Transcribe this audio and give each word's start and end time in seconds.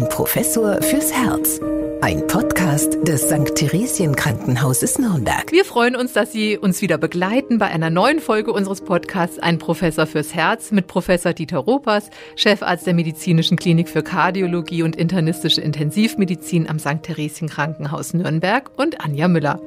Ein 0.00 0.08
Professor 0.08 0.80
fürs 0.80 1.12
Herz. 1.12 1.60
Ein 2.00 2.26
Podcast 2.26 2.96
des 3.06 3.28
St. 3.28 3.54
Theresien 3.54 4.16
Krankenhauses 4.16 4.98
Nürnberg. 4.98 5.52
Wir 5.52 5.66
freuen 5.66 5.94
uns, 5.94 6.14
dass 6.14 6.32
Sie 6.32 6.56
uns 6.56 6.80
wieder 6.80 6.96
begleiten 6.96 7.58
bei 7.58 7.66
einer 7.66 7.90
neuen 7.90 8.18
Folge 8.18 8.50
unseres 8.50 8.80
Podcasts 8.80 9.38
Ein 9.38 9.58
Professor 9.58 10.06
fürs 10.06 10.34
Herz 10.34 10.70
mit 10.70 10.86
Professor 10.86 11.34
Dieter 11.34 11.58
Ropers, 11.58 12.08
Chefarzt 12.34 12.86
der 12.86 12.94
Medizinischen 12.94 13.58
Klinik 13.58 13.90
für 13.90 14.02
Kardiologie 14.02 14.84
und 14.84 14.96
internistische 14.96 15.60
Intensivmedizin 15.60 16.66
am 16.66 16.78
St. 16.78 17.02
Theresien 17.02 17.50
Krankenhaus 17.50 18.14
Nürnberg 18.14 18.70
und 18.78 19.02
Anja 19.02 19.28
Müller. 19.28 19.60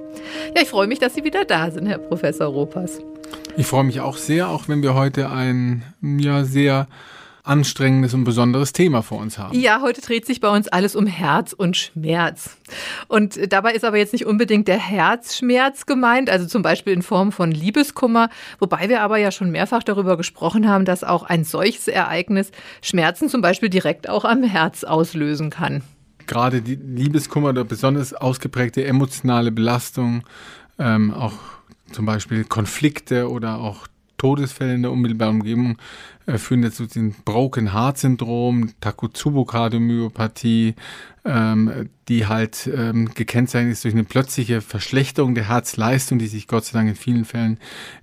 Ja, 0.55 0.63
ich 0.63 0.69
freue 0.69 0.87
mich, 0.87 0.97
dass 0.97 1.13
Sie 1.13 1.23
wieder 1.23 1.45
da 1.45 1.69
sind, 1.69 1.85
Herr 1.85 1.99
Professor 1.99 2.47
Ropers. 2.47 3.01
Ich 3.55 3.67
freue 3.67 3.83
mich 3.83 4.01
auch 4.01 4.17
sehr, 4.17 4.49
auch 4.49 4.67
wenn 4.67 4.81
wir 4.81 4.95
heute 4.95 5.29
ein 5.29 5.83
ja 6.01 6.43
sehr 6.43 6.87
anstrengendes 7.43 8.13
und 8.13 8.23
besonderes 8.23 8.71
Thema 8.71 9.01
vor 9.01 9.19
uns 9.19 9.37
haben. 9.37 9.59
Ja, 9.59 9.81
heute 9.81 9.99
dreht 9.99 10.25
sich 10.25 10.39
bei 10.39 10.49
uns 10.49 10.69
alles 10.69 10.95
um 10.95 11.05
Herz 11.05 11.51
und 11.51 11.75
Schmerz. 11.75 12.57
Und 13.09 13.51
dabei 13.51 13.73
ist 13.73 13.83
aber 13.83 13.97
jetzt 13.97 14.13
nicht 14.13 14.25
unbedingt 14.25 14.69
der 14.69 14.79
Herzschmerz 14.79 15.85
gemeint, 15.85 16.29
also 16.29 16.47
zum 16.47 16.61
Beispiel 16.61 16.93
in 16.93 17.01
Form 17.01 17.33
von 17.33 17.51
Liebeskummer, 17.51 18.29
wobei 18.59 18.87
wir 18.87 19.01
aber 19.01 19.17
ja 19.17 19.31
schon 19.31 19.51
mehrfach 19.51 19.83
darüber 19.83 20.15
gesprochen 20.15 20.69
haben, 20.69 20.85
dass 20.85 21.03
auch 21.03 21.23
ein 21.23 21.43
solches 21.43 21.89
Ereignis 21.89 22.51
Schmerzen 22.81 23.27
zum 23.27 23.41
Beispiel 23.41 23.69
direkt 23.69 24.07
auch 24.07 24.23
am 24.23 24.43
Herz 24.43 24.85
auslösen 24.85 25.49
kann. 25.49 25.83
Gerade 26.27 26.61
die 26.61 26.75
Liebeskummer 26.75 27.49
oder 27.49 27.65
besonders 27.65 28.13
ausgeprägte 28.13 28.85
emotionale 28.85 29.51
Belastung, 29.51 30.23
ähm, 30.79 31.13
auch 31.13 31.33
zum 31.91 32.05
Beispiel 32.05 32.45
Konflikte 32.45 33.29
oder 33.29 33.59
auch 33.59 33.87
Todesfälle 34.17 34.75
in 34.75 34.83
der 34.83 34.91
unmittelbaren 34.93 35.41
Umgebung 35.41 35.77
äh, 36.25 36.37
führen 36.37 36.63
jetzt 36.63 36.77
zu 36.77 36.85
dem 36.85 37.13
Broken 37.25 37.73
Heart 37.73 37.97
Syndrom, 37.97 38.71
Takotsubo-Kardiomyopathie, 38.81 40.75
ähm, 41.25 41.89
die 42.09 42.27
halt 42.27 42.69
ähm, 42.73 43.09
gekennzeichnet 43.13 43.73
ist 43.73 43.83
durch 43.85 43.93
eine 43.93 44.03
plötzliche 44.03 44.61
Verschlechterung 44.61 45.35
der 45.35 45.47
Herzleistung, 45.47 46.19
die 46.19 46.27
sich 46.27 46.47
Gott 46.47 46.65
sei 46.65 46.77
Dank 46.77 46.89
in 46.89 46.95
vielen 46.95 47.25
Fällen 47.25 47.57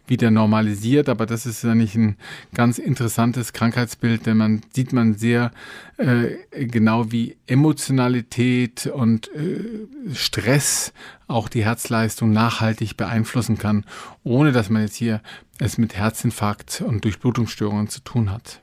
wieder 0.06 0.30
normalisiert. 0.30 1.08
Aber 1.08 1.26
das 1.26 1.44
ist 1.44 1.62
ja 1.62 1.74
nicht 1.74 1.96
ein 1.96 2.16
ganz 2.54 2.78
interessantes 2.78 3.52
Krankheitsbild, 3.52 4.24
denn 4.24 4.38
man 4.38 4.62
sieht 4.74 4.92
man 4.92 5.14
sehr 5.14 5.50
äh, 5.98 6.36
genau, 6.50 7.12
wie 7.12 7.36
Emotionalität 7.46 8.86
und 8.86 9.28
äh, 9.34 9.86
Stress 10.14 10.92
auch 11.26 11.48
die 11.48 11.64
Herzleistung 11.64 12.32
nachhaltig 12.32 12.96
beeinflussen 12.96 13.58
kann, 13.58 13.84
ohne 14.24 14.52
dass 14.52 14.70
man 14.70 14.82
jetzt 14.82 14.96
hier 14.96 15.20
es 15.58 15.78
mit 15.78 15.94
Herzinfarkt 15.94 16.80
und 16.80 17.04
Durchblutungsstörungen 17.04 17.88
zu 17.88 18.00
tun 18.00 18.09
hat. 18.14 18.60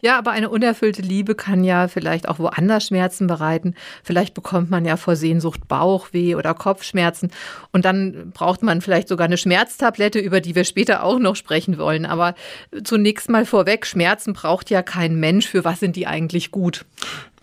Ja, 0.00 0.18
aber 0.18 0.30
eine 0.30 0.48
unerfüllte 0.48 1.02
Liebe 1.02 1.34
kann 1.34 1.64
ja 1.64 1.88
vielleicht 1.88 2.28
auch 2.28 2.38
woanders 2.38 2.86
Schmerzen 2.86 3.26
bereiten. 3.26 3.74
Vielleicht 4.02 4.34
bekommt 4.34 4.70
man 4.70 4.84
ja 4.84 4.96
vor 4.96 5.16
Sehnsucht 5.16 5.68
Bauchweh 5.68 6.36
oder 6.36 6.54
Kopfschmerzen. 6.54 7.30
Und 7.72 7.84
dann 7.84 8.30
braucht 8.32 8.62
man 8.62 8.80
vielleicht 8.80 9.08
sogar 9.08 9.26
eine 9.26 9.36
Schmerztablette, 9.36 10.18
über 10.18 10.40
die 10.40 10.54
wir 10.54 10.64
später 10.64 11.02
auch 11.02 11.18
noch 11.18 11.36
sprechen 11.36 11.78
wollen. 11.78 12.06
Aber 12.06 12.34
zunächst 12.84 13.28
mal 13.28 13.44
vorweg, 13.44 13.86
Schmerzen 13.86 14.32
braucht 14.32 14.70
ja 14.70 14.82
kein 14.82 15.16
Mensch. 15.16 15.48
Für 15.48 15.64
was 15.64 15.80
sind 15.80 15.96
die 15.96 16.06
eigentlich 16.06 16.50
gut? 16.50 16.84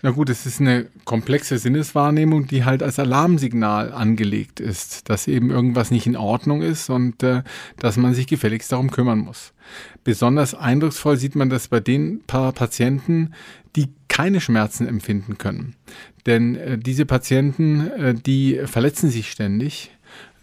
Na 0.05 0.11
gut, 0.11 0.29
es 0.29 0.45
ist 0.45 0.61
eine 0.61 0.85
komplexe 1.03 1.57
Sinneswahrnehmung, 1.57 2.45
die 2.45 2.63
halt 2.63 2.83
als 2.83 2.99
Alarmsignal 2.99 3.91
angelegt 3.91 4.59
ist, 4.59 5.09
dass 5.09 5.27
eben 5.27 5.49
irgendwas 5.49 5.89
nicht 5.89 6.05
in 6.05 6.15
Ordnung 6.15 6.61
ist 6.61 6.91
und 6.91 7.23
äh, 7.23 7.41
dass 7.79 7.97
man 7.97 8.13
sich 8.13 8.27
gefälligst 8.27 8.71
darum 8.71 8.91
kümmern 8.91 9.17
muss. 9.17 9.51
Besonders 10.03 10.53
eindrucksvoll 10.53 11.17
sieht 11.17 11.35
man 11.35 11.49
das 11.49 11.69
bei 11.69 11.79
den 11.79 12.21
paar 12.27 12.51
Patienten, 12.51 13.33
die 13.75 13.87
keine 14.07 14.41
Schmerzen 14.41 14.87
empfinden 14.87 15.39
können. 15.39 15.73
Denn 16.27 16.55
äh, 16.55 16.77
diese 16.77 17.07
Patienten, 17.07 17.89
äh, 17.89 18.13
die 18.13 18.61
verletzen 18.65 19.09
sich 19.09 19.31
ständig, 19.31 19.89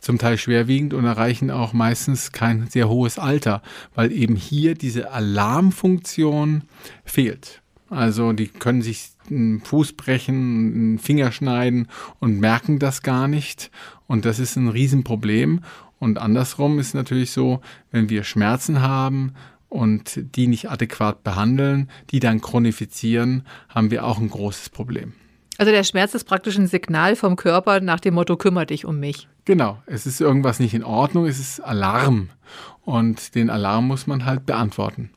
zum 0.01 0.19
Teil 0.19 0.39
schwerwiegend 0.39 0.93
und 0.93 1.05
erreichen 1.05 1.53
auch 1.53 1.73
meistens 1.73 2.33
kein 2.33 2.67
sehr 2.67 2.89
hohes 2.89 3.21
Alter, 3.21 3.63
weil 3.95 4.11
eben 4.11 4.35
hier 4.35 4.75
diese 4.75 5.13
Alarmfunktion 5.13 6.65
fehlt. 7.05 7.62
Also 7.93 8.33
die 8.33 8.49
können 8.49 8.81
sich 8.81 9.11
einen 9.29 9.61
Fuß 9.61 9.93
brechen, 9.93 10.35
einen 10.75 10.99
Finger 10.99 11.31
schneiden 11.31 11.89
und 12.21 12.41
merken 12.41 12.79
das 12.79 13.03
gar 13.03 13.29
nicht. 13.29 13.71
Und 14.07 14.25
das 14.25 14.39
ist 14.39 14.57
ein 14.57 14.69
Riesenproblem. 14.69 15.61
Und 15.99 16.19
andersrum 16.19 16.79
ist 16.79 16.95
natürlich 16.95 17.33
so, 17.33 17.61
wenn 17.91 18.09
wir 18.09 18.25
Schmerzen 18.25 18.81
haben 18.81 19.35
und 19.69 20.19
die 20.37 20.47
nicht 20.47 20.71
adäquat 20.71 21.23
behandeln, 21.23 21.91
die 22.11 22.19
dann 22.19 22.41
chronifizieren, 22.41 23.47
haben 23.69 23.91
wir 23.91 24.07
auch 24.07 24.19
ein 24.19 24.31
großes 24.31 24.71
Problem. 24.71 25.13
Also 25.59 25.71
der 25.71 25.85
Schmerz 25.85 26.15
ist 26.15 26.25
praktisch 26.25 26.57
ein 26.57 26.69
Signal 26.69 27.15
vom 27.15 27.37
Körper 27.37 27.81
nach 27.81 28.01
dem 28.01 28.15
Motto, 28.15 28.39
kümmere 28.39 28.67
dich 28.67 28.87
um 28.87 28.99
mich. 29.01 29.29
Genau, 29.45 29.83
es 29.85 30.07
ist 30.07 30.21
irgendwas 30.21 30.61
nicht 30.61 30.73
in 30.73 30.83
Ordnung, 30.83 31.27
es 31.27 31.39
ist 31.39 31.61
Alarm. 31.61 32.31
Und 32.81 33.35
den 33.35 33.51
Alarm 33.51 33.87
muss 33.87 34.07
man 34.07 34.25
halt 34.25 34.47
beantworten. 34.47 35.11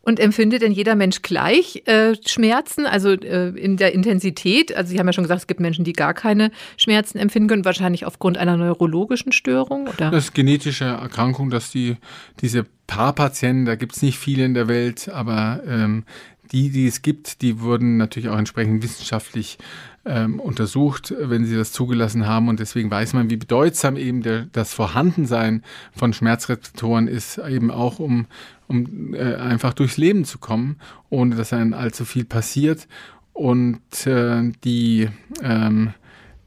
Und 0.00 0.20
empfindet 0.20 0.62
denn 0.62 0.72
jeder 0.72 0.94
Mensch 0.94 1.22
gleich 1.22 1.82
äh, 1.86 2.14
Schmerzen, 2.26 2.86
also 2.86 3.10
äh, 3.10 3.48
in 3.50 3.76
der 3.76 3.92
Intensität? 3.92 4.74
Also 4.74 4.90
Sie 4.90 4.98
haben 4.98 5.06
ja 5.06 5.12
schon 5.12 5.24
gesagt, 5.24 5.42
es 5.42 5.46
gibt 5.46 5.60
Menschen, 5.60 5.84
die 5.84 5.92
gar 5.92 6.14
keine 6.14 6.50
Schmerzen 6.76 7.18
empfinden 7.18 7.48
können, 7.48 7.64
wahrscheinlich 7.64 8.06
aufgrund 8.06 8.38
einer 8.38 8.56
neurologischen 8.56 9.32
Störung, 9.32 9.88
oder? 9.88 10.10
Das 10.10 10.24
ist 10.24 10.34
genetische 10.34 10.84
Erkrankung, 10.84 11.50
dass 11.50 11.70
die 11.70 11.96
diese 12.40 12.64
Paarpatienten, 12.86 13.66
da 13.66 13.74
gibt 13.74 13.96
es 13.96 14.02
nicht 14.02 14.18
viele 14.18 14.44
in 14.44 14.54
der 14.54 14.68
Welt, 14.68 15.08
aber 15.10 15.62
ähm, 15.66 16.04
die, 16.52 16.70
die 16.70 16.86
es 16.86 17.02
gibt, 17.02 17.42
die 17.42 17.60
wurden 17.60 17.98
natürlich 17.98 18.30
auch 18.30 18.38
entsprechend 18.38 18.82
wissenschaftlich 18.82 19.58
ähm, 20.06 20.40
untersucht, 20.40 21.14
wenn 21.18 21.44
sie 21.44 21.56
das 21.56 21.72
zugelassen 21.72 22.26
haben. 22.26 22.48
Und 22.48 22.60
deswegen 22.60 22.90
weiß 22.90 23.12
man, 23.12 23.30
wie 23.30 23.36
bedeutsam 23.36 23.96
eben 23.96 24.22
der, 24.22 24.46
das 24.52 24.72
Vorhandensein 24.72 25.62
von 25.94 26.12
Schmerzrezeptoren 26.12 27.08
ist, 27.08 27.38
eben 27.38 27.70
auch 27.70 27.98
um, 27.98 28.26
um 28.68 29.14
äh, 29.14 29.34
einfach 29.34 29.74
durchs 29.74 29.96
Leben 29.96 30.24
zu 30.24 30.38
kommen, 30.38 30.76
ohne 31.10 31.34
dass 31.34 31.52
einem 31.52 31.74
allzu 31.74 32.04
viel 32.04 32.24
passiert. 32.24 32.86
Und 33.32 34.06
äh, 34.06 34.50
die 34.64 35.08
ähm, 35.42 35.94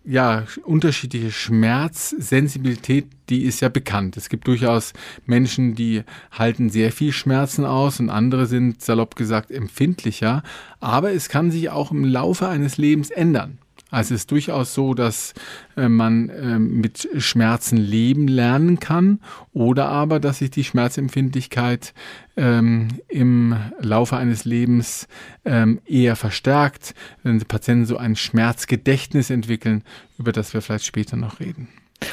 ja, 0.03 0.45
unterschiedliche 0.63 1.31
Schmerzsensibilität, 1.31 3.07
die 3.29 3.43
ist 3.43 3.59
ja 3.59 3.69
bekannt. 3.69 4.17
Es 4.17 4.29
gibt 4.29 4.47
durchaus 4.47 4.93
Menschen, 5.25 5.75
die 5.75 6.03
halten 6.31 6.69
sehr 6.69 6.91
viel 6.91 7.11
Schmerzen 7.11 7.65
aus 7.65 7.99
und 7.99 8.09
andere 8.09 8.47
sind, 8.47 8.81
salopp 8.81 9.15
gesagt, 9.15 9.51
empfindlicher. 9.51 10.43
Aber 10.79 11.11
es 11.11 11.29
kann 11.29 11.51
sich 11.51 11.69
auch 11.69 11.91
im 11.91 12.03
Laufe 12.03 12.47
eines 12.47 12.77
Lebens 12.77 13.11
ändern. 13.11 13.59
Also 13.91 14.15
es 14.15 14.21
ist 14.21 14.31
durchaus 14.31 14.73
so, 14.73 14.93
dass 14.93 15.33
äh, 15.75 15.89
man 15.89 16.29
äh, 16.29 16.57
mit 16.57 17.09
Schmerzen 17.17 17.77
leben 17.77 18.27
lernen 18.27 18.79
kann 18.79 19.19
oder 19.53 19.89
aber, 19.89 20.21
dass 20.21 20.39
sich 20.39 20.49
die 20.49 20.63
Schmerzempfindlichkeit 20.63 21.93
ähm, 22.37 22.87
im 23.09 23.55
Laufe 23.79 24.15
eines 24.15 24.45
Lebens 24.45 25.09
ähm, 25.43 25.81
eher 25.85 26.15
verstärkt, 26.15 26.95
wenn 27.21 27.37
die 27.37 27.45
Patienten 27.45 27.85
so 27.85 27.97
ein 27.97 28.15
Schmerzgedächtnis 28.15 29.29
entwickeln, 29.29 29.83
über 30.17 30.31
das 30.31 30.53
wir 30.53 30.61
vielleicht 30.61 30.85
später 30.85 31.17
noch 31.17 31.41
reden. 31.41 31.67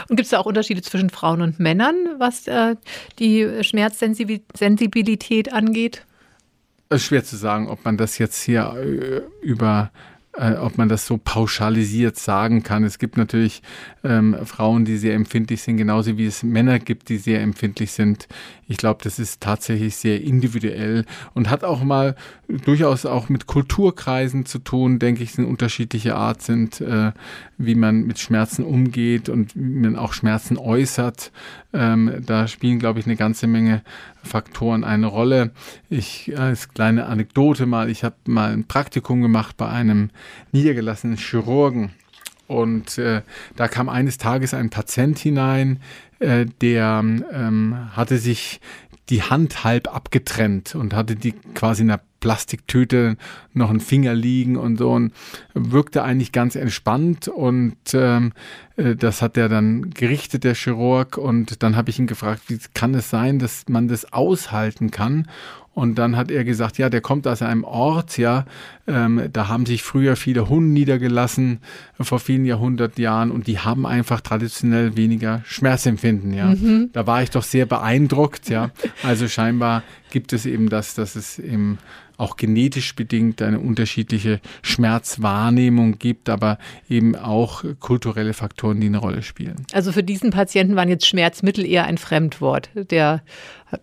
Und 0.09 0.17
gibt 0.17 0.27
es 0.27 0.31
da 0.31 0.39
auch 0.39 0.47
Unterschiede 0.47 0.83
zwischen 0.83 1.11
Frauen 1.11 1.41
und 1.41 1.61
Männern, 1.61 1.95
was 2.19 2.49
äh, 2.49 2.75
die 3.19 3.63
Schmerzsensibilität 3.63 5.53
angeht? 5.53 6.05
Es 6.91 7.03
ist 7.03 7.07
schwer 7.07 7.23
zu 7.23 7.37
sagen, 7.37 7.69
ob 7.69 7.85
man 7.85 7.97
das 7.97 8.19
jetzt 8.19 8.43
hier 8.43 8.75
äh, 8.77 9.23
über 9.45 9.93
äh, 10.39 10.55
ob 10.55 10.79
man 10.79 10.89
das 10.89 11.07
so 11.07 11.19
pauschalisiert 11.19 12.17
sagen 12.17 12.63
kann. 12.63 12.85
Es 12.85 12.99
gibt 12.99 13.17
natürlich 13.17 13.63
ähm, 14.05 14.37
Frauen, 14.45 14.85
die 14.85 14.97
sehr 14.97 15.15
empfindlich 15.15 15.63
sind, 15.63 15.77
genauso 15.77 16.17
wie 16.17 16.27
es 16.27 16.43
Männer 16.43 16.79
gibt, 16.79 17.09
die 17.09 17.19
sehr 17.19 17.41
empfindlich 17.43 17.93
sind. 17.93 18.29
Ich 18.69 18.77
glaube, 18.77 19.01
das 19.03 19.19
ist 19.19 19.41
tatsächlich 19.41 19.97
sehr 19.97 20.23
individuell 20.23 21.05
und 21.35 21.51
hat 21.51 21.65
auch 21.65 21.83
mal 21.83 22.15
durchaus 22.49 23.05
auch 23.05 23.29
mit 23.29 23.47
Kulturkreisen 23.47 24.47
zu 24.47 24.59
tun, 24.59 24.99
denke 24.99 25.23
ich, 25.23 25.33
sind 25.33 25.45
unterschiedliche 25.45 26.15
Art 26.15 26.43
sind, 26.43 26.81
äh, 26.81 27.13
wie 27.57 27.75
man 27.75 28.07
mit 28.07 28.19
Schmerzen 28.19 28.65
umgeht 28.65 29.29
und 29.29 29.57
wie 29.57 29.61
man 29.81 29.97
auch 29.97 30.13
Schmerzen 30.13 30.57
äußert. 30.57 31.33
Ähm, 31.73 32.23
da 32.25 32.47
spielen, 32.47 32.79
glaube 32.79 33.01
ich, 33.01 33.07
eine 33.07 33.17
ganze 33.17 33.47
Menge 33.47 33.83
Faktoren 34.23 34.85
eine 34.85 35.07
Rolle. 35.07 35.51
Ich 35.89 36.39
als 36.39 36.69
kleine 36.69 37.07
Anekdote 37.07 37.67
mal, 37.67 37.91
ich 37.91 38.05
habe 38.05 38.17
mal 38.27 38.53
ein 38.53 38.65
Praktikum 38.65 39.23
gemacht 39.23 39.57
bei 39.57 39.69
einem 39.69 40.11
niedergelassenen 40.53 41.17
Chirurgen. 41.17 41.91
Und 42.47 42.97
äh, 42.97 43.23
da 43.57 43.69
kam 43.69 43.89
eines 43.89 44.17
Tages 44.17 44.55
ein 44.55 44.71
Patient 44.71 45.19
hinein, 45.19 45.81
äh, 46.19 46.47
der 46.61 47.05
ähm, 47.05 47.77
hatte 47.93 48.19
sich 48.19 48.61
die 49.11 49.23
Hand 49.23 49.65
halb 49.65 49.95
abgetrennt 49.95 50.75
und 50.75 50.95
hatte 50.95 51.17
die 51.17 51.33
quasi 51.55 51.83
in 51.83 51.91
einer 51.91 52.01
Plastiktüte 52.21 53.17
noch 53.55 53.71
einen 53.71 53.81
Finger 53.81 54.15
liegen 54.15 54.57
und 54.57 54.77
so 54.77 54.93
und 54.93 55.13
wirkte 55.55 56.03
eigentlich 56.03 56.33
ganz 56.33 56.57
entspannt 56.57 57.29
und 57.29 57.77
ähm, 57.95 58.33
äh, 58.77 58.97
das 58.97 59.23
hat 59.23 59.37
er 59.37 59.49
dann 59.49 59.91
gerichtet, 59.91 60.45
der 60.45 60.55
Chirurg 60.55 61.17
und 61.17 61.63
dann 61.63 61.77
habe 61.77 61.91
ich 61.91 61.99
ihn 61.99 62.07
gefragt, 62.07 62.43
wie 62.49 62.59
kann 62.75 62.95
es 62.95 63.09
sein, 63.09 63.39
dass 63.39 63.69
man 63.69 63.89
das 63.89 64.13
aushalten 64.13 64.91
kann 64.91 65.29
Und 65.79 65.95
dann 65.95 66.17
hat 66.17 66.33
er 66.33 66.43
gesagt, 66.43 66.77
ja, 66.79 66.91
der 66.91 67.01
kommt 67.01 67.29
aus 67.29 67.41
einem 67.41 67.63
Ort, 67.63 68.19
ja, 68.19 68.47
ähm, 68.89 69.29
da 69.33 69.47
haben 69.47 69.65
sich 69.65 69.85
früher 69.85 70.17
viele 70.17 70.49
Hunden 70.49 70.73
niedergelassen 70.73 71.61
vor 72.01 72.19
vielen 72.19 72.45
Jahrhundert 72.45 72.99
Jahren 72.99 73.31
und 73.31 73.47
die 73.47 73.61
haben 73.61 73.87
einfach 73.87 74.21
traditionell 74.21 74.97
weniger 74.97 75.41
Schmerzempfinden, 75.47 76.35
ja. 76.35 76.47
Mhm. 76.47 76.91
Da 76.93 77.07
war 77.07 77.23
ich 77.23 77.31
doch 77.31 77.45
sehr 77.45 77.65
beeindruckt, 77.65 78.51
ja. 78.51 78.73
Also 79.05 79.29
scheinbar 79.29 79.85
gibt 80.11 80.33
es 80.33 80.47
eben 80.47 80.69
das, 80.69 80.95
dass 80.95 81.17
es 81.17 81.39
eben 81.39 81.79
auch 82.19 82.37
genetisch 82.37 82.95
bedingt 82.97 83.41
eine 83.41 83.61
unterschiedliche 83.61 84.41
Schmerzwahrnehmung 84.63 85.99
gibt, 85.99 86.29
aber 86.29 86.59
eben 86.91 87.15
auch 87.15 87.65
kulturelle 87.79 88.35
Faktoren, 88.35 88.81
die 88.81 88.89
eine 88.89 88.99
Rolle 88.99 89.23
spielen. 89.23 89.65
Also 89.73 89.93
für 89.93 90.03
diesen 90.03 90.31
Patienten 90.31 90.75
waren 90.75 90.89
jetzt 90.89 91.07
Schmerzmittel 91.07 91.65
eher 91.65 91.85
ein 91.85 91.97
Fremdwort. 91.97 92.71
Der, 92.75 93.23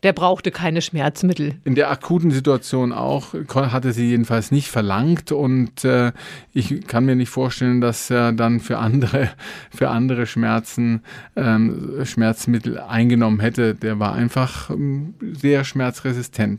der 0.04 0.12
brauchte 0.12 0.52
keine 0.52 0.82
Schmerzmittel. 0.82 1.56
In 1.64 1.76
der 1.76 1.90
akuten 1.90 2.30
Situation 2.30 2.92
auch, 2.92 3.34
hatte 3.54 3.94
sie 3.94 4.10
jedenfalls 4.10 4.52
nicht 4.52 4.68
verlangt 4.68 5.32
und 5.32 5.86
äh, 5.86 6.12
ich 6.52 6.88
kann 6.88 7.06
mir 7.06 7.16
nicht 7.16 7.30
vorstellen, 7.30 7.80
dass 7.80 8.10
er 8.10 8.34
dann 8.34 8.60
für 8.60 8.80
andere, 8.80 9.30
für 9.74 9.90
andere 9.90 10.28
Schmerzen 10.28 11.04
ähm, 11.38 12.02
Schmerzmittel 12.04 12.80
eingenommen 12.80 13.40
hätte. 13.40 13.76
Der 13.76 13.98
war 13.98 14.12
einfach 14.12 14.70
ähm, 14.72 15.14
sehr 15.22 15.64
schmerzresistent. 15.64 16.15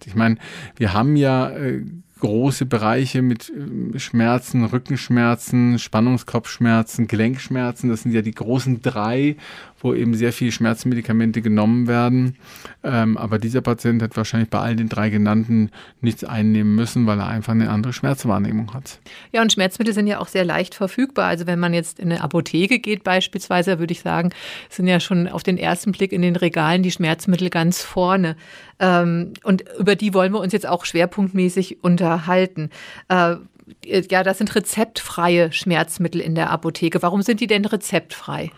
Ich 0.07 0.15
meine, 0.15 0.37
wir 0.77 0.93
haben 0.93 1.17
ja 1.17 1.51
äh, 1.51 1.83
große 2.21 2.65
Bereiche 2.65 3.23
mit 3.23 3.51
äh, 3.51 3.99
Schmerzen, 3.99 4.65
Rückenschmerzen, 4.65 5.79
Spannungskopfschmerzen, 5.79 7.09
Gelenkschmerzen. 7.09 7.91
Das 7.91 8.03
sind 8.03 8.13
ja 8.13 8.23
die 8.23 8.35
großen 8.35 8.81
drei, 8.81 9.37
wo 9.81 9.93
eben 9.93 10.15
sehr 10.15 10.33
viele 10.33 10.53
Schmerzmedikamente 10.53 11.43
genommen 11.43 11.87
werden. 11.87 12.37
Ähm, 12.83 13.19
aber 13.19 13.39
dieser 13.39 13.61
Patient 13.61 14.03
hat 14.03 14.17
wahrscheinlich 14.17 14.49
bei 14.49 14.61
all 14.61 14.77
den 14.77 14.89
drei 14.89 15.11
genannten 15.11 15.71
nichts 16.01 16.25
einnehmen 16.25 16.75
müssen, 16.75 17.07
weil 17.07 17.19
er 17.19 17.27
einfach 17.27 17.53
eine 17.53 17.69
andere 17.71 17.93
Schmerzwahrnehmung 17.93 18.73
hat. 18.73 18.99
Ja, 19.33 19.43
und 19.43 19.53
Schmerzmittel 19.53 19.93
sind 19.93 20.07
ja 20.07 20.19
auch 20.19 20.29
sehr 20.29 20.45
leicht 20.45 20.75
verfügbar. 20.75 21.27
Also 21.27 21.47
wenn 21.47 21.59
man 21.59 21.75
jetzt 21.75 21.99
in 21.99 22.11
eine 22.11 22.23
Apotheke 22.23 22.79
geht 22.79 23.05
beispielsweise, 23.05 23.79
würde 23.79 23.93
ich 23.93 24.01
sagen, 24.01 24.31
sind 24.71 24.87
ja 24.87 25.01
schon 25.01 25.29
auf 25.29 25.43
den 25.43 25.59
ersten 25.59 25.93
Blick 25.93 26.13
in 26.13 26.23
den 26.23 26.37
Regalen 26.37 26.83
die 26.83 26.91
Schmerzmittel 26.91 27.51
ganz 27.51 27.83
vorne. 27.83 28.37
Ähm, 28.79 29.33
und 29.43 29.65
über 29.79 29.97
die 29.97 30.15
wollen 30.15 30.33
wir 30.33 30.41
uns 30.41 30.53
jetzt 30.53 30.67
auch 30.67 30.85
schwerpunktmäßig 30.85 31.83
unterhalten. 31.83 32.71
Äh, 33.09 33.37
ja, 33.83 34.23
das 34.23 34.39
sind 34.39 34.55
rezeptfreie 34.55 35.53
Schmerzmittel 35.53 36.21
in 36.21 36.35
der 36.35 36.51
Apotheke. 36.51 37.03
Warum 37.03 37.23
sind 37.23 37.41
die 37.41 37.47
denn 37.47 37.65
rezeptfrei? 37.65 38.51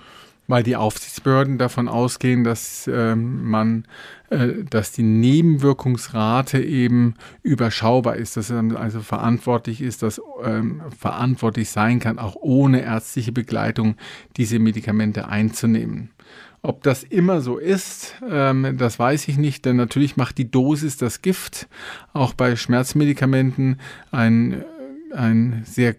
weil 0.49 0.62
die 0.62 0.76
Aufsichtsbehörden 0.76 1.59
davon 1.59 1.88
ausgehen, 1.88 2.43
dass 2.43 2.91
ähm, 2.93 3.44
man, 3.44 3.85
äh, 4.31 4.65
dass 4.69 4.93
die 4.93 5.03
Nebenwirkungsrate 5.03 6.61
eben 6.62 7.15
überschaubar 7.43 8.17
ist, 8.17 8.37
dass 8.38 8.49
er 8.50 8.65
also 8.75 9.00
verantwortlich 9.00 9.82
ist, 9.82 10.03
dass 10.03 10.20
ähm, 10.43 10.81
verantwortlich 10.99 11.69
sein 11.69 12.00
kann, 12.00 12.19
auch 12.19 12.35
ohne 12.35 12.81
ärztliche 12.81 13.31
Begleitung 13.31 13.97
diese 14.38 14.59
Medikamente 14.59 15.29
einzunehmen. 15.29 16.11
Ob 16.62 16.82
das 16.82 17.05
immer 17.05 17.40
so 17.40 17.58
ist, 17.58 18.14
ähm, 18.28 18.76
das 18.78 18.99
weiß 18.99 19.28
ich 19.28 19.38
nicht, 19.38 19.64
denn 19.64 19.76
natürlich 19.76 20.16
macht 20.16 20.38
die 20.38 20.50
Dosis 20.50 20.96
das 20.96 21.22
Gift. 21.22 21.69
Auch 22.12 22.34
bei 22.34 22.56
Schmerzmedikamenten 22.56 23.78
ein, 24.10 24.64
ein 25.12 25.62
sehr 25.64 25.94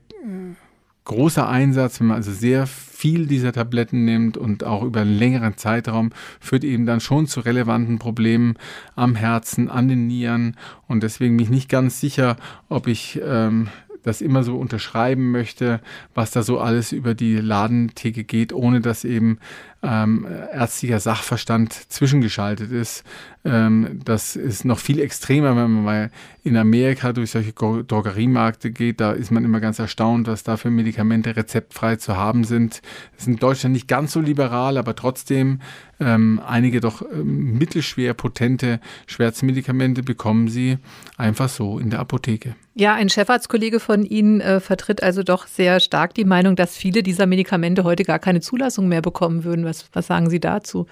großer 1.10 1.50
Einsatz, 1.50 2.00
wenn 2.00 2.08
man 2.08 2.18
also 2.18 2.32
sehr 2.32 2.68
viel 2.68 3.26
dieser 3.26 3.52
Tabletten 3.52 4.06
nimmt 4.06 4.38
und 4.38 4.64
auch 4.64 4.84
über 4.84 5.02
einen 5.02 5.18
längeren 5.18 5.58
Zeitraum, 5.58 6.12
führt 6.40 6.64
eben 6.64 6.86
dann 6.86 7.00
schon 7.00 7.26
zu 7.26 7.40
relevanten 7.40 7.98
Problemen 7.98 8.58
am 8.96 9.16
Herzen, 9.16 9.70
an 9.70 9.88
den 9.88 10.06
Nieren. 10.06 10.56
Und 10.88 11.02
deswegen 11.02 11.36
bin 11.36 11.46
ich 11.46 11.50
nicht 11.50 11.68
ganz 11.68 12.00
sicher, 12.00 12.38
ob 12.70 12.86
ich 12.86 13.20
ähm, 13.26 13.70
das 14.04 14.22
immer 14.22 14.44
so 14.44 14.58
unterschreiben 14.58 15.32
möchte, 15.32 15.82
was 16.14 16.30
da 16.30 16.44
so 16.44 16.60
alles 16.60 16.92
über 16.92 17.16
die 17.16 17.38
Ladentheke 17.38 18.24
geht, 18.24 18.54
ohne 18.54 18.80
dass 18.80 19.04
eben 19.04 19.40
ähm, 19.82 20.28
ärztlicher 20.52 21.00
Sachverstand 21.00 21.74
zwischengeschaltet 21.74 22.72
ist. 22.72 23.04
Ähm, 23.46 24.02
das 24.04 24.36
ist 24.36 24.66
noch 24.66 24.80
viel 24.80 25.00
extremer, 25.00 25.50
wenn 25.56 25.72
man 25.72 25.84
mal 25.84 26.12
in 26.44 26.58
Amerika 26.58 27.14
durch 27.14 27.32
solche 27.32 27.54
Drogeriemärkte 27.54 28.72
geht. 28.72 29.00
Da 29.00 29.12
ist 29.12 29.32
man 29.32 29.46
immer 29.46 29.62
ganz 29.62 29.80
erstaunt, 29.80 30.28
was 30.28 30.44
da 30.44 30.58
für 30.58 30.70
Medikamente 30.70 31.36
rezeptfrei 31.36 31.96
zu 31.96 32.18
haben 32.18 32.44
sind. 32.44 32.82
Das 33.14 33.22
ist 33.22 33.28
in 33.28 33.38
Deutschland 33.38 33.74
nicht 33.74 33.88
ganz 33.88 34.12
so 34.12 34.20
liberal, 34.20 34.78
aber 34.78 34.96
trotzdem 34.96 35.60
ähm, 36.02 36.42
einige 36.46 36.80
doch 36.80 37.02
ähm, 37.02 37.58
mittelschwer 37.58 38.14
potente 38.14 38.80
Schmerzmedikamente 39.08 40.02
bekommen 40.04 40.48
sie 40.48 40.78
einfach 41.18 41.50
so 41.50 41.80
in 41.80 41.90
der 41.90 42.00
Apotheke. 42.00 42.56
Ja, 42.76 42.94
ein 42.94 43.10
Chefarztkollege 43.10 43.82
von 43.82 44.06
Ihnen 44.06 44.40
äh, 44.40 44.62
vertritt 44.62 45.04
also 45.04 45.22
doch 45.22 45.48
sehr 45.48 45.82
stark 45.82 46.14
die 46.14 46.24
Meinung, 46.24 46.56
dass 46.56 46.78
viele 46.78 47.04
dieser 47.04 47.26
Medikamente 47.26 47.84
heute 47.84 48.06
gar 48.06 48.20
keine 48.20 48.40
Zulassung 48.40 48.88
mehr 48.88 49.02
bekommen 49.02 49.44
würden. 49.44 49.66
Was, 49.70 49.86
was 49.94 50.08
sagen 50.08 50.30
Sie 50.30 50.40
dazu? 50.40 50.88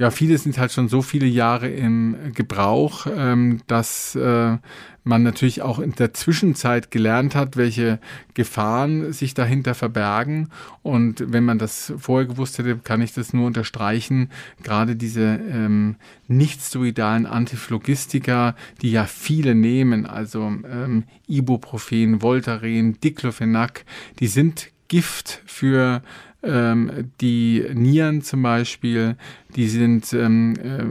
Ja, 0.00 0.10
viele 0.10 0.38
sind 0.38 0.56
halt 0.56 0.72
schon 0.72 0.88
so 0.88 1.02
viele 1.02 1.26
Jahre 1.26 1.68
im 1.68 2.32
Gebrauch, 2.34 3.06
ähm, 3.14 3.60
dass 3.66 4.14
äh, 4.14 4.56
man 5.04 5.22
natürlich 5.22 5.60
auch 5.60 5.78
in 5.78 5.92
der 5.92 6.14
Zwischenzeit 6.14 6.90
gelernt 6.90 7.34
hat, 7.34 7.58
welche 7.58 7.98
Gefahren 8.32 9.12
sich 9.12 9.34
dahinter 9.34 9.74
verbergen. 9.74 10.48
Und 10.82 11.30
wenn 11.30 11.44
man 11.44 11.58
das 11.58 11.92
vorher 11.98 12.26
gewusst 12.26 12.56
hätte, 12.56 12.78
kann 12.78 13.02
ich 13.02 13.12
das 13.12 13.34
nur 13.34 13.46
unterstreichen. 13.46 14.30
Gerade 14.62 14.96
diese 14.96 15.20
ähm, 15.20 15.96
nicht-steroidalen 16.28 17.26
Antiphlogistika, 17.26 18.56
die 18.80 18.92
ja 18.92 19.04
viele 19.04 19.54
nehmen, 19.54 20.06
also 20.06 20.40
ähm, 20.40 21.04
Ibuprofen, 21.28 22.22
Voltaren, 22.22 22.98
Diclofenac, 23.02 23.84
die 24.18 24.28
sind 24.28 24.70
Gift 24.88 25.42
für 25.44 26.02
ähm, 26.42 27.10
die 27.20 27.64
Nieren 27.74 28.22
zum 28.22 28.42
Beispiel, 28.42 29.16
die 29.56 29.68
sind 29.68 30.12
ähm, 30.12 30.54
äh, 30.56 30.84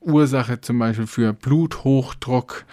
Ursache 0.00 0.60
zum 0.60 0.78
Beispiel 0.78 1.06
für 1.06 1.32
Bluthochdruck. 1.32 2.64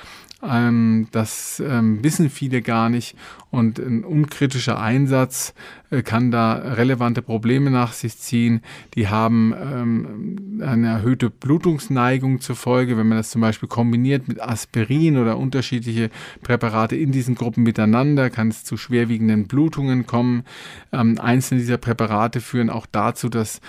Ähm, 0.43 1.07
das 1.11 1.61
ähm, 1.65 2.03
wissen 2.03 2.29
viele 2.29 2.61
gar 2.61 2.89
nicht 2.89 3.15
und 3.51 3.79
ein 3.79 4.03
unkritischer 4.03 4.79
Einsatz 4.79 5.53
äh, 5.91 6.01
kann 6.01 6.31
da 6.31 6.53
relevante 6.53 7.21
Probleme 7.21 7.69
nach 7.69 7.93
sich 7.93 8.17
ziehen. 8.17 8.61
Die 8.95 9.07
haben 9.07 9.53
ähm, 9.53 10.61
eine 10.61 10.87
erhöhte 10.87 11.29
Blutungsneigung 11.29 12.41
zur 12.41 12.55
Folge, 12.55 12.97
wenn 12.97 13.07
man 13.07 13.17
das 13.17 13.29
zum 13.29 13.41
Beispiel 13.41 13.69
kombiniert 13.69 14.27
mit 14.27 14.41
Aspirin 14.41 15.17
oder 15.17 15.37
unterschiedliche 15.37 16.09
Präparate 16.41 16.95
in 16.95 17.11
diesen 17.11 17.35
Gruppen 17.35 17.63
miteinander, 17.63 18.29
kann 18.29 18.47
es 18.47 18.63
zu 18.63 18.77
schwerwiegenden 18.77 19.47
Blutungen 19.47 20.07
kommen. 20.07 20.43
Ähm, 20.91 21.19
einzelne 21.19 21.61
dieser 21.61 21.77
Präparate 21.77 22.41
führen 22.41 22.69
auch 22.69 22.87
dazu, 22.91 23.29
dass 23.29 23.61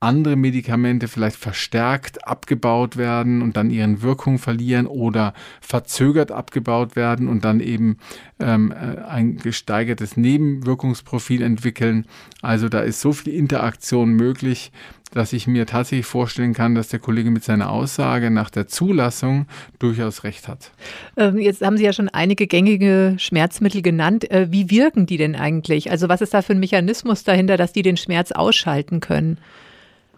andere 0.00 0.36
Medikamente 0.36 1.08
vielleicht 1.08 1.36
verstärkt 1.36 2.26
abgebaut 2.26 2.96
werden 2.96 3.42
und 3.42 3.56
dann 3.56 3.70
ihren 3.70 4.02
Wirkung 4.02 4.38
verlieren 4.38 4.86
oder 4.86 5.34
verzögert 5.60 6.30
abgebaut 6.30 6.94
werden 6.94 7.28
und 7.28 7.44
dann 7.44 7.60
eben 7.60 7.98
ähm, 8.38 8.72
äh, 8.72 9.02
ein 9.02 9.36
gesteigertes 9.36 10.16
Nebenwirkungsprofil 10.16 11.42
entwickeln. 11.42 12.06
Also 12.42 12.68
da 12.68 12.80
ist 12.80 13.00
so 13.00 13.12
viel 13.12 13.34
Interaktion 13.34 14.12
möglich, 14.12 14.70
dass 15.12 15.32
ich 15.32 15.46
mir 15.46 15.66
tatsächlich 15.66 16.06
vorstellen 16.06 16.52
kann, 16.52 16.74
dass 16.74 16.88
der 16.88 17.00
Kollege 17.00 17.30
mit 17.30 17.42
seiner 17.42 17.70
Aussage 17.70 18.30
nach 18.30 18.50
der 18.50 18.68
Zulassung 18.68 19.46
durchaus 19.78 20.22
recht 20.22 20.48
hat. 20.48 20.70
Ähm, 21.16 21.38
jetzt 21.38 21.62
haben 21.62 21.76
Sie 21.76 21.84
ja 21.84 21.92
schon 21.92 22.08
einige 22.08 22.46
gängige 22.46 23.16
Schmerzmittel 23.18 23.82
genannt. 23.82 24.30
Äh, 24.30 24.48
wie 24.50 24.70
wirken 24.70 25.06
die 25.06 25.16
denn 25.16 25.34
eigentlich? 25.34 25.90
Also 25.90 26.08
was 26.08 26.20
ist 26.20 26.34
da 26.34 26.42
für 26.42 26.52
ein 26.52 26.60
Mechanismus 26.60 27.24
dahinter, 27.24 27.56
dass 27.56 27.72
die 27.72 27.82
den 27.82 27.96
Schmerz 27.96 28.32
ausschalten 28.32 29.00
können? 29.00 29.38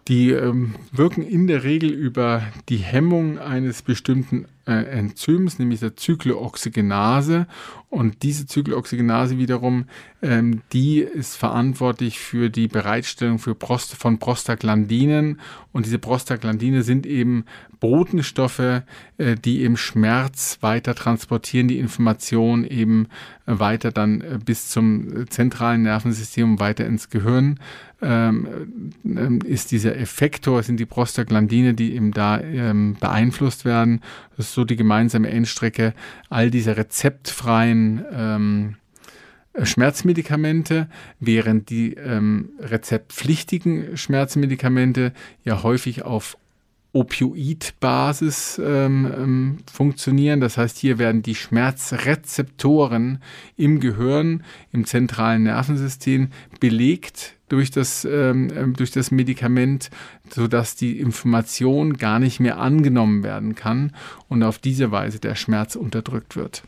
Die 0.07 0.31
ähm, 0.31 0.75
wirken 0.91 1.21
in 1.21 1.47
der 1.47 1.63
Regel 1.63 1.91
über 1.91 2.43
die 2.69 2.77
Hemmung 2.77 3.37
eines 3.37 3.83
bestimmten 3.83 4.45
äh, 4.65 4.73
Enzyms, 4.73 5.59
nämlich 5.59 5.79
der 5.79 5.95
Zyklooxygenase. 5.95 7.47
Und 7.89 8.23
diese 8.23 8.45
Zyklooxygenase 8.45 9.37
wiederum, 9.37 9.85
ähm, 10.21 10.61
die 10.71 10.99
ist 10.99 11.35
verantwortlich 11.35 12.19
für 12.19 12.49
die 12.49 12.67
Bereitstellung 12.67 13.37
für 13.37 13.53
Prost 13.53 13.95
von 13.95 14.17
Prostaglandinen. 14.17 15.39
Und 15.71 15.85
diese 15.85 15.99
Prostaglandine 15.99 16.83
sind 16.83 17.05
eben 17.05 17.45
Botenstoffe, 17.79 18.83
äh, 19.17 19.35
die 19.43 19.61
eben 19.61 19.77
Schmerz 19.77 20.57
weiter 20.61 20.95
transportieren, 20.95 21.67
die 21.67 21.79
Information 21.79 22.63
eben 22.63 23.07
äh, 23.45 23.59
weiter 23.59 23.91
dann 23.91 24.21
äh, 24.21 24.39
bis 24.43 24.69
zum 24.69 25.29
zentralen 25.29 25.83
Nervensystem 25.83 26.59
weiter 26.59 26.85
ins 26.85 27.09
Gehirn 27.09 27.59
ähm, 28.01 28.91
ähm, 29.05 29.39
ist 29.45 29.71
dieser 29.71 29.95
Effektor, 29.97 30.63
sind 30.63 30.79
die 30.79 30.85
Prostaglandine, 30.85 31.73
die 31.73 31.95
eben 31.95 32.11
da 32.11 32.39
ähm, 32.39 32.97
beeinflusst 32.99 33.65
werden. 33.65 34.01
Das 34.37 34.47
ist 34.47 34.53
so 34.53 34.65
die 34.65 34.75
gemeinsame 34.75 35.29
Endstrecke 35.29 35.93
all 36.29 36.49
dieser 36.49 36.77
rezeptfreien 36.77 38.03
ähm, 38.11 38.75
Schmerzmedikamente, 39.61 40.87
während 41.19 41.69
die 41.69 41.93
ähm, 41.95 42.51
rezeptpflichtigen 42.59 43.97
Schmerzmedikamente 43.97 45.13
ja 45.43 45.61
häufig 45.61 46.03
auf 46.03 46.37
Opioidbasis 46.93 48.59
ähm, 48.63 49.11
ähm, 49.15 49.57
funktionieren. 49.71 50.41
Das 50.41 50.57
heißt, 50.57 50.77
hier 50.77 50.99
werden 50.99 51.21
die 51.21 51.35
Schmerzrezeptoren 51.35 53.19
im 53.55 53.79
Gehirn, 53.79 54.43
im 54.71 54.85
zentralen 54.85 55.43
Nervensystem 55.43 56.29
belegt 56.59 57.35
durch 57.47 57.71
das, 57.71 58.05
ähm, 58.05 58.49
ähm, 58.55 58.73
durch 58.73 58.91
das 58.91 59.11
Medikament, 59.11 59.89
sodass 60.29 60.75
die 60.75 60.99
Information 60.99 61.97
gar 61.97 62.19
nicht 62.19 62.39
mehr 62.39 62.59
angenommen 62.59 63.23
werden 63.23 63.55
kann 63.55 63.93
und 64.27 64.43
auf 64.43 64.57
diese 64.57 64.91
Weise 64.91 65.19
der 65.19 65.35
Schmerz 65.35 65.75
unterdrückt 65.75 66.35
wird. 66.35 66.63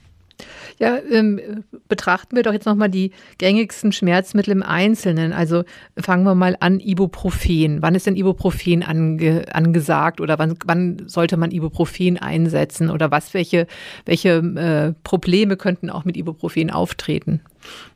Ja, 0.79 0.97
ähm, 1.11 1.39
betrachten 1.87 2.35
wir 2.35 2.43
doch 2.43 2.53
jetzt 2.53 2.65
nochmal 2.65 2.89
die 2.89 3.11
gängigsten 3.37 3.91
Schmerzmittel 3.91 4.51
im 4.51 4.63
Einzelnen. 4.63 5.31
Also 5.31 5.63
fangen 5.97 6.23
wir 6.23 6.35
mal 6.35 6.57
an, 6.59 6.79
Ibuprofen. 6.79 7.81
Wann 7.81 7.95
ist 7.95 8.07
denn 8.07 8.15
Ibuprofen 8.15 8.83
ange, 8.83 9.45
angesagt 9.53 10.19
oder 10.19 10.39
wann, 10.39 10.57
wann, 10.65 11.03
sollte 11.05 11.37
man 11.37 11.51
Ibuprofen 11.51 12.17
einsetzen 12.17 12.89
oder 12.89 13.11
was, 13.11 13.33
welche, 13.33 13.67
welche 14.05 14.29
äh, 14.29 14.93
Probleme 15.03 15.57
könnten 15.57 15.89
auch 15.89 16.05
mit 16.05 16.17
Ibuprofen 16.17 16.71
auftreten? 16.71 17.41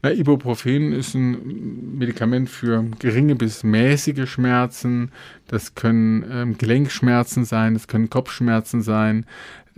Na, 0.01 0.11
Ibuprofen 0.11 0.93
ist 0.93 1.13
ein 1.13 1.97
Medikament 1.97 2.49
für 2.49 2.85
geringe 2.99 3.35
bis 3.35 3.63
mäßige 3.63 4.29
Schmerzen. 4.29 5.11
Das 5.47 5.75
können 5.75 6.25
ähm, 6.31 6.57
Gelenkschmerzen 6.57 7.43
sein, 7.43 7.73
das 7.73 7.87
können 7.87 8.09
Kopfschmerzen 8.09 8.81
sein, 8.81 9.25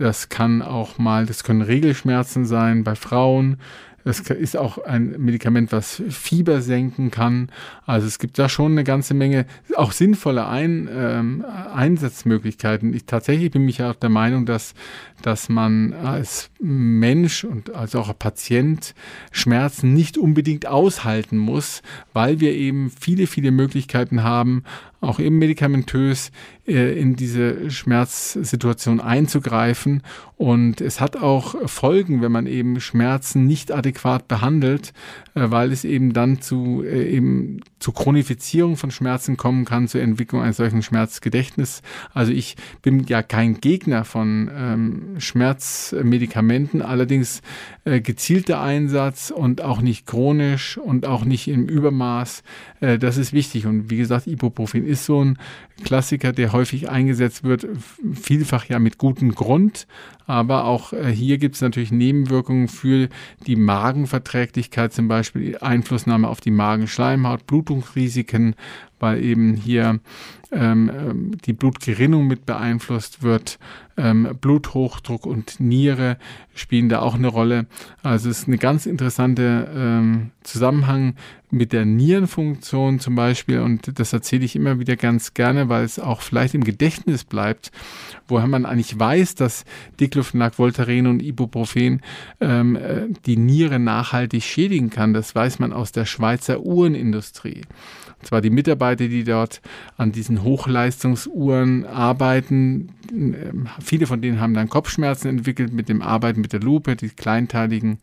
das 0.00 0.30
kann 0.30 0.62
auch 0.62 0.96
mal, 0.96 1.26
das 1.26 1.44
können 1.44 1.60
Regelschmerzen 1.60 2.46
sein 2.46 2.84
bei 2.84 2.94
Frauen. 2.94 3.58
Es 4.02 4.20
ist 4.20 4.56
auch 4.56 4.78
ein 4.78 5.14
Medikament, 5.18 5.72
was 5.72 6.02
Fieber 6.08 6.62
senken 6.62 7.10
kann. 7.10 7.50
Also 7.84 8.06
es 8.06 8.18
gibt 8.18 8.38
da 8.38 8.48
schon 8.48 8.72
eine 8.72 8.82
ganze 8.82 9.12
Menge 9.12 9.44
auch 9.76 9.92
sinnvolle 9.92 10.46
ein, 10.46 10.88
ähm, 10.90 11.44
Einsatzmöglichkeiten. 11.74 12.94
Ich 12.94 13.04
tatsächlich 13.04 13.50
bin 13.50 13.66
mich 13.66 13.82
auch 13.82 13.94
der 13.94 14.08
Meinung, 14.08 14.46
dass, 14.46 14.72
dass 15.20 15.50
man 15.50 15.92
als 15.92 16.50
Mensch 16.60 17.44
und 17.44 17.74
als 17.74 17.94
auch 17.94 18.18
Patient 18.18 18.94
Schmerzen 19.32 19.92
nicht 19.92 20.16
unbedingt 20.16 20.66
aushalten 20.66 21.36
muss, 21.36 21.82
weil 22.14 22.40
wir 22.40 22.54
eben 22.54 22.90
viele, 22.90 23.26
viele 23.26 23.50
Möglichkeiten 23.50 24.22
haben, 24.22 24.64
auch 25.00 25.18
eben 25.18 25.38
medikamentös 25.38 26.30
äh, 26.70 26.98
in 27.00 27.16
diese 27.16 27.70
Schmerzsituation 27.70 29.00
einzugreifen. 29.00 30.02
Und 30.36 30.80
es 30.80 31.00
hat 31.00 31.16
auch 31.16 31.54
Folgen, 31.68 32.22
wenn 32.22 32.32
man 32.32 32.46
eben 32.46 32.80
Schmerzen 32.80 33.46
nicht 33.46 33.72
adäquat 33.72 34.28
behandelt, 34.28 34.92
äh, 35.34 35.50
weil 35.50 35.72
es 35.72 35.84
eben 35.84 36.12
dann 36.12 36.40
zu, 36.40 36.84
äh, 36.84 37.10
eben 37.10 37.60
zu 37.78 37.92
Chronifizierung 37.92 38.76
von 38.76 38.90
Schmerzen 38.90 39.36
kommen 39.36 39.64
kann, 39.64 39.88
zur 39.88 40.00
Entwicklung 40.00 40.42
eines 40.42 40.58
solchen 40.58 40.82
Schmerzgedächtnisses. 40.82 41.82
Also 42.14 42.32
ich 42.32 42.56
bin 42.82 43.04
ja 43.04 43.22
kein 43.22 43.60
Gegner 43.60 44.04
von 44.04 44.50
ähm, 44.54 45.02
Schmerzmedikamenten, 45.18 46.82
allerdings 46.82 47.42
gezielter 47.84 48.60
Einsatz 48.60 49.32
und 49.34 49.62
auch 49.62 49.80
nicht 49.80 50.06
chronisch 50.06 50.76
und 50.76 51.06
auch 51.06 51.24
nicht 51.24 51.48
im 51.48 51.66
Übermaß. 51.66 52.42
Das 52.80 53.16
ist 53.16 53.32
wichtig. 53.32 53.66
Und 53.66 53.90
wie 53.90 53.96
gesagt, 53.96 54.26
Ibuprofen 54.26 54.84
ist 54.90 55.06
so 55.06 55.24
ein 55.24 55.38
Klassiker, 55.80 56.32
der 56.32 56.52
häufig 56.52 56.88
eingesetzt 56.88 57.44
wird, 57.44 57.66
vielfach 58.12 58.66
ja 58.66 58.78
mit 58.78 58.98
gutem 58.98 59.34
Grund. 59.34 59.86
Aber 60.26 60.64
auch 60.64 60.92
äh, 60.92 61.10
hier 61.10 61.38
gibt 61.38 61.56
es 61.56 61.60
natürlich 61.60 61.90
Nebenwirkungen 61.90 62.68
für 62.68 63.08
die 63.46 63.56
Magenverträglichkeit, 63.56 64.92
zum 64.92 65.08
Beispiel 65.08 65.58
Einflussnahme 65.58 66.28
auf 66.28 66.40
die 66.40 66.52
Magenschleimhaut, 66.52 67.46
Blutungsrisiken, 67.46 68.54
weil 69.00 69.24
eben 69.24 69.54
hier 69.54 69.98
ähm, 70.52 70.90
ähm, 70.94 71.38
die 71.44 71.52
Blutgerinnung 71.52 72.26
mit 72.26 72.46
beeinflusst 72.46 73.22
wird. 73.22 73.58
Ähm, 73.96 74.36
Bluthochdruck 74.40 75.26
und 75.26 75.60
Niere 75.60 76.16
spielen 76.54 76.88
da 76.88 77.00
auch 77.00 77.14
eine 77.14 77.28
Rolle. 77.28 77.66
Also 78.02 78.30
es 78.30 78.40
ist 78.40 78.48
ein 78.48 78.58
ganz 78.58 78.86
interessanter 78.86 79.68
ähm, 79.74 80.30
Zusammenhang 80.42 81.14
mit 81.50 81.72
der 81.72 81.84
Nierenfunktion 81.84 83.00
zum 83.00 83.14
Beispiel 83.14 83.60
und 83.60 83.98
das 83.98 84.12
erzähle 84.12 84.44
ich 84.44 84.54
immer 84.54 84.78
wieder 84.78 84.96
ganz 84.96 85.34
gerne, 85.34 85.68
weil 85.70 85.84
es 85.84 85.98
auch 85.98 86.20
vielleicht 86.20 86.54
im 86.54 86.64
Gedächtnis 86.64 87.24
bleibt, 87.24 87.72
woher 88.28 88.46
man 88.46 88.66
eigentlich 88.66 88.98
weiß, 88.98 89.36
dass 89.36 89.64
Diclofenac, 89.98 90.58
Voltaren 90.58 91.06
und 91.06 91.22
Ibuprofen 91.22 92.02
ähm, 92.40 92.76
äh, 92.76 93.06
die 93.24 93.38
Niere 93.38 93.78
nachhaltig 93.78 94.42
schädigen 94.42 94.90
kann. 94.90 95.14
Das 95.14 95.34
weiß 95.34 95.58
man 95.58 95.72
aus 95.72 95.92
der 95.92 96.04
Schweizer 96.04 96.60
Uhrenindustrie. 96.60 97.62
Und 98.20 98.26
zwar 98.26 98.42
die 98.42 98.50
Mitarbeiter, 98.50 99.08
die 99.08 99.24
dort 99.24 99.62
an 99.96 100.12
diesen 100.12 100.42
Hochleistungsuhren 100.42 101.86
arbeiten. 101.86 102.90
Ähm, 103.10 103.68
viele 103.82 104.06
von 104.06 104.20
denen 104.20 104.40
haben 104.40 104.52
dann 104.52 104.68
Kopfschmerzen 104.68 105.28
entwickelt 105.28 105.72
mit 105.72 105.88
dem 105.88 106.02
Arbeiten 106.02 106.42
mit 106.42 106.52
der 106.52 106.60
Lupe, 106.60 106.96
die 106.96 107.08
kleinteiligen 107.08 107.98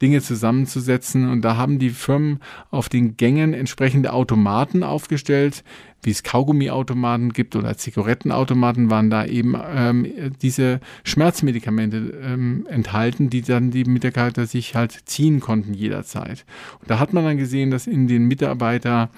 Dinge 0.00 0.22
zusammenzusetzen. 0.22 1.28
Und 1.28 1.42
da 1.42 1.58
haben 1.58 1.78
die 1.78 1.90
Firmen 1.90 2.40
auf 2.70 2.88
den 2.88 3.18
Gängen 3.18 3.52
entsprechende 3.52 4.14
Automaten 4.14 4.82
aufgestellt, 4.82 5.62
wie 6.02 6.10
es 6.10 6.22
Kaugummiautomaten 6.22 7.32
gibt 7.32 7.56
oder 7.56 7.76
Zigarettenautomaten, 7.76 8.90
waren 8.90 9.10
da 9.10 9.24
eben 9.24 9.54
ähm, 9.74 10.06
diese 10.40 10.80
Schmerzmedikamente 11.04 12.18
ähm, 12.22 12.66
enthalten, 12.68 13.30
die 13.30 13.42
dann 13.42 13.70
die 13.70 13.84
Mitarbeiter 13.84 14.46
sich 14.46 14.74
halt 14.74 14.92
ziehen 15.04 15.40
konnten 15.40 15.74
jederzeit. 15.74 16.44
Und 16.80 16.90
da 16.90 16.98
hat 16.98 17.12
man 17.12 17.24
dann 17.24 17.36
gesehen, 17.36 17.70
dass 17.70 17.86
in 17.86 18.08
den 18.08 18.26
Mitarbeiter 18.26 19.10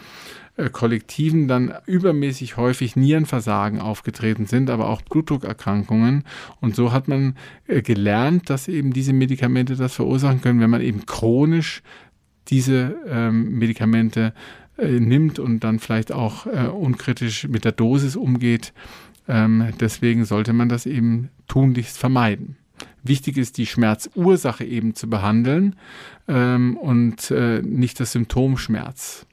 Kollektiven 0.71 1.49
dann 1.49 1.73
übermäßig 1.87 2.59
häufig 2.59 2.95
Nierenversagen 2.95 3.81
aufgetreten 3.81 4.47
sind, 4.47 4.69
aber 4.69 4.89
auch 4.89 5.01
Blutdruckerkrankungen. 5.01 6.25
Und 6.61 6.77
so 6.77 6.93
hat 6.93 7.09
man 7.09 7.37
äh, 7.67 7.81
gelernt, 7.81 8.51
dass 8.51 8.69
eben 8.69 8.93
diese 8.93 9.15
Medikamente 9.15 9.77
das 9.77 9.95
verursachen 9.95 10.43
können, 10.43 10.61
wenn 10.61 10.71
man 10.71 10.83
eben 10.83 11.07
chronisch 11.07 11.83
diese 12.49 12.97
ähm, 13.09 13.59
Medikamente 13.59 14.35
äh, 14.83 15.01
nimmt 15.01 15.39
und 15.39 15.61
dann 15.61 15.79
vielleicht 15.79 16.13
auch 16.13 16.47
äh, 16.47 16.67
unkritisch 16.67 17.49
mit 17.49 17.65
der 17.65 17.73
Dosis 17.73 18.17
umgeht. 18.17 18.73
Ähm, 19.29 19.73
deswegen 19.81 20.25
sollte 20.25 20.53
man 20.53 20.69
das 20.69 20.87
eben 20.87 21.31
tunlichst 21.47 21.97
vermeiden. 21.97 22.57
Wichtig 23.05 23.37
ist, 23.37 23.59
die 23.59 23.67
Schmerzursache 23.67 24.65
eben 24.65 24.95
zu 24.95 25.09
behandeln 25.09 25.77
ähm, 26.29 26.77
und 26.77 27.31
äh, 27.31 27.63
nicht 27.63 28.01
das 28.01 28.13
Symptom 28.13 28.57
Schmerz. 28.57 29.27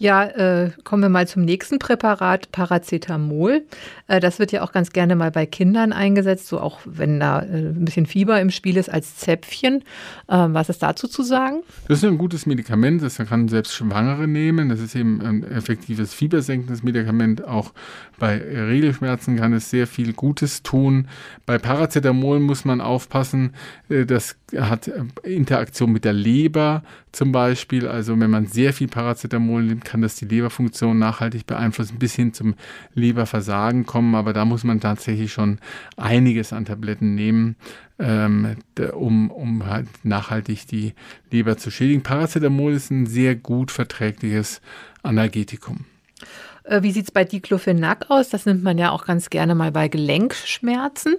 Ja, 0.00 0.24
äh, 0.26 0.70
kommen 0.84 1.02
wir 1.02 1.08
mal 1.08 1.26
zum 1.26 1.44
nächsten 1.44 1.80
Präparat, 1.80 2.52
Paracetamol. 2.52 3.64
Äh, 4.06 4.20
das 4.20 4.38
wird 4.38 4.52
ja 4.52 4.62
auch 4.62 4.70
ganz 4.70 4.90
gerne 4.92 5.16
mal 5.16 5.32
bei 5.32 5.44
Kindern 5.44 5.92
eingesetzt, 5.92 6.46
so 6.46 6.60
auch 6.60 6.78
wenn 6.84 7.18
da 7.18 7.42
äh, 7.42 7.70
ein 7.70 7.84
bisschen 7.84 8.06
Fieber 8.06 8.40
im 8.40 8.50
Spiel 8.50 8.76
ist, 8.76 8.88
als 8.88 9.16
Zäpfchen. 9.16 9.82
Ähm, 10.28 10.54
was 10.54 10.68
ist 10.68 10.84
dazu 10.84 11.08
zu 11.08 11.24
sagen? 11.24 11.62
Das 11.88 11.98
ist 11.98 12.04
ein 12.04 12.16
gutes 12.16 12.46
Medikament, 12.46 13.02
das 13.02 13.16
kann 13.16 13.48
selbst 13.48 13.74
Schwangere 13.74 14.28
nehmen. 14.28 14.68
Das 14.68 14.78
ist 14.78 14.94
eben 14.94 15.20
ein 15.20 15.42
effektives 15.42 16.14
fiebersenkendes 16.14 16.84
Medikament. 16.84 17.44
Auch 17.44 17.72
bei 18.20 18.36
Regelschmerzen 18.36 19.36
kann 19.36 19.52
es 19.52 19.68
sehr 19.68 19.88
viel 19.88 20.12
Gutes 20.12 20.62
tun. 20.62 21.08
Bei 21.44 21.58
Paracetamol 21.58 22.38
muss 22.38 22.64
man 22.64 22.80
aufpassen, 22.80 23.52
äh, 23.88 24.06
das 24.06 24.36
hat 24.56 24.88
äh, 24.88 25.02
Interaktion 25.22 25.92
mit 25.92 26.04
der 26.04 26.12
Leber 26.12 26.82
zum 27.12 27.32
Beispiel. 27.32 27.86
Also 27.86 28.18
wenn 28.18 28.30
man 28.30 28.46
sehr 28.46 28.72
viel 28.72 28.88
Paracetamol 28.88 29.62
nimmt, 29.62 29.84
kann 29.84 30.02
das 30.02 30.16
die 30.16 30.24
Leberfunktion 30.24 30.98
nachhaltig 30.98 31.46
beeinflussen, 31.46 31.98
bis 31.98 32.14
hin 32.14 32.32
zum 32.32 32.54
Leberversagen 32.94 33.86
kommen. 33.86 34.14
Aber 34.14 34.32
da 34.32 34.44
muss 34.44 34.64
man 34.64 34.80
tatsächlich 34.80 35.32
schon 35.32 35.58
einiges 35.96 36.52
an 36.52 36.64
Tabletten 36.64 37.14
nehmen, 37.14 37.56
ähm, 37.98 38.56
um, 38.92 39.30
um 39.30 39.66
halt 39.66 39.88
nachhaltig 40.02 40.66
die 40.66 40.94
Leber 41.30 41.56
zu 41.56 41.70
schädigen. 41.70 42.02
Paracetamol 42.02 42.72
ist 42.72 42.90
ein 42.90 43.06
sehr 43.06 43.34
gut 43.34 43.70
verträgliches 43.70 44.60
Analgetikum. 45.02 45.84
Äh, 46.64 46.82
wie 46.82 46.92
sieht 46.92 47.04
es 47.04 47.10
bei 47.10 47.24
Diclofenac 47.24 48.10
aus? 48.10 48.28
Das 48.28 48.46
nimmt 48.46 48.62
man 48.62 48.78
ja 48.78 48.90
auch 48.90 49.06
ganz 49.06 49.30
gerne 49.30 49.54
mal 49.54 49.72
bei 49.72 49.88
Gelenkschmerzen. 49.88 51.16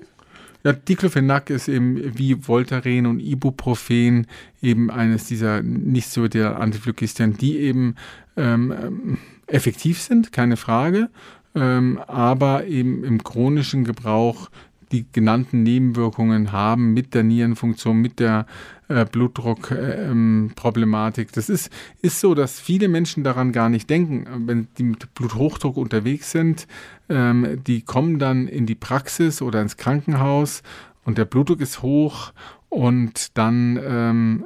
Ja, 0.64 0.74
Diclofenac 0.74 1.50
ist 1.50 1.70
eben 1.70 2.18
wie 2.18 2.36
Voltaren 2.36 3.06
und 3.06 3.22
Ibuprofen 3.22 4.28
eben 4.62 4.92
eines 4.92 5.26
dieser 5.26 5.62
nicht 5.62 6.10
so 6.10 6.28
der 6.28 6.60
Antiphlogistin, 6.60 7.38
die 7.38 7.58
eben 7.60 7.96
ähm, 8.36 9.18
effektiv 9.48 10.02
sind, 10.02 10.34
keine 10.34 10.58
Frage, 10.58 11.10
ähm, 11.56 11.98
aber 12.08 12.66
eben 12.66 13.04
im 13.06 13.24
chronischen 13.24 13.86
Gebrauch 13.86 14.50
die 14.92 15.06
genannten 15.12 15.64
Nebenwirkungen 15.64 16.52
haben 16.52 16.94
mit 16.94 17.14
der 17.14 17.24
Nierenfunktion, 17.24 17.98
mit 17.98 18.20
der 18.20 18.46
äh, 18.90 19.06
Blutdruckproblematik. 19.06 21.28
Ähm, 21.28 21.32
das 21.34 21.50
ist, 21.50 21.72
ist 22.02 22.20
so, 22.20 22.36
dass 22.36 22.60
viele 22.60 22.90
Menschen 22.90 23.24
daran 23.24 23.52
gar 23.52 23.70
nicht 23.70 23.90
denken. 23.90 24.26
Wenn 24.48 24.68
die 24.78 24.84
mit 24.84 25.14
Bluthochdruck 25.14 25.78
unterwegs 25.78 26.32
sind, 26.32 26.68
ähm, 27.08 27.62
die 27.66 27.84
kommen 27.84 28.20
dann 28.20 28.48
in 28.48 28.66
die 28.66 28.76
Praxis 28.76 29.42
oder 29.42 29.62
ins 29.62 29.78
Krankenhaus 29.78 30.64
und 31.06 31.18
der 31.18 31.24
Blutdruck 31.26 31.62
ist 31.62 31.82
hoch 31.82 32.34
und 32.68 33.38
dann 33.38 33.80
ähm, 33.82 34.44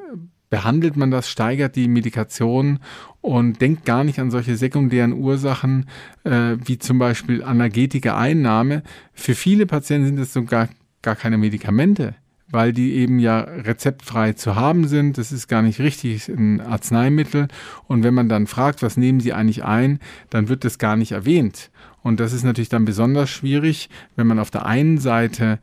behandelt 0.50 0.98
man 0.98 1.10
das, 1.10 1.30
steigert 1.30 1.76
die 1.76 1.88
Medikation 1.88 2.80
und 3.22 3.62
denkt 3.62 3.86
gar 3.86 4.04
nicht 4.04 4.20
an 4.20 4.30
solche 4.30 4.56
sekundären 4.56 5.14
Ursachen 5.14 5.88
äh, 6.26 6.58
wie 6.64 6.78
zum 6.78 7.00
Beispiel 7.00 7.44
analgetische 7.44 8.16
Einnahme. 8.16 8.84
Für 9.14 9.36
viele 9.36 9.66
Patienten 9.66 10.08
sind 10.08 10.20
es 10.20 10.34
sogar 10.34 10.68
gar 11.02 11.16
keine 11.16 11.38
Medikamente 11.38 12.16
weil 12.54 12.72
die 12.72 12.94
eben 12.94 13.18
ja 13.18 13.40
rezeptfrei 13.40 14.34
zu 14.34 14.56
haben 14.56 14.88
sind. 14.88 15.18
Das 15.18 15.32
ist 15.32 15.48
gar 15.48 15.64
nicht 15.64 15.80
richtig 15.80 16.30
ein 16.30 16.62
Arzneimittel. 16.62 17.48
Und 17.88 18.04
wenn 18.04 18.14
man 18.14 18.30
dann 18.30 18.48
fragt, 18.48 18.84
was 18.84 18.96
nehmen 18.96 19.20
Sie 19.20 19.34
eigentlich 19.34 19.64
ein, 19.64 20.00
dann 20.30 20.48
wird 20.50 20.64
das 20.64 20.78
gar 20.78 20.96
nicht 20.96 21.12
erwähnt. 21.12 21.72
Und 22.04 22.20
das 22.20 22.32
ist 22.32 22.44
natürlich 22.44 22.70
dann 22.70 22.86
besonders 22.86 23.30
schwierig, 23.30 23.90
wenn 24.16 24.28
man 24.28 24.38
auf 24.38 24.52
der 24.52 24.66
einen 24.68 25.00
Seite 25.00 25.60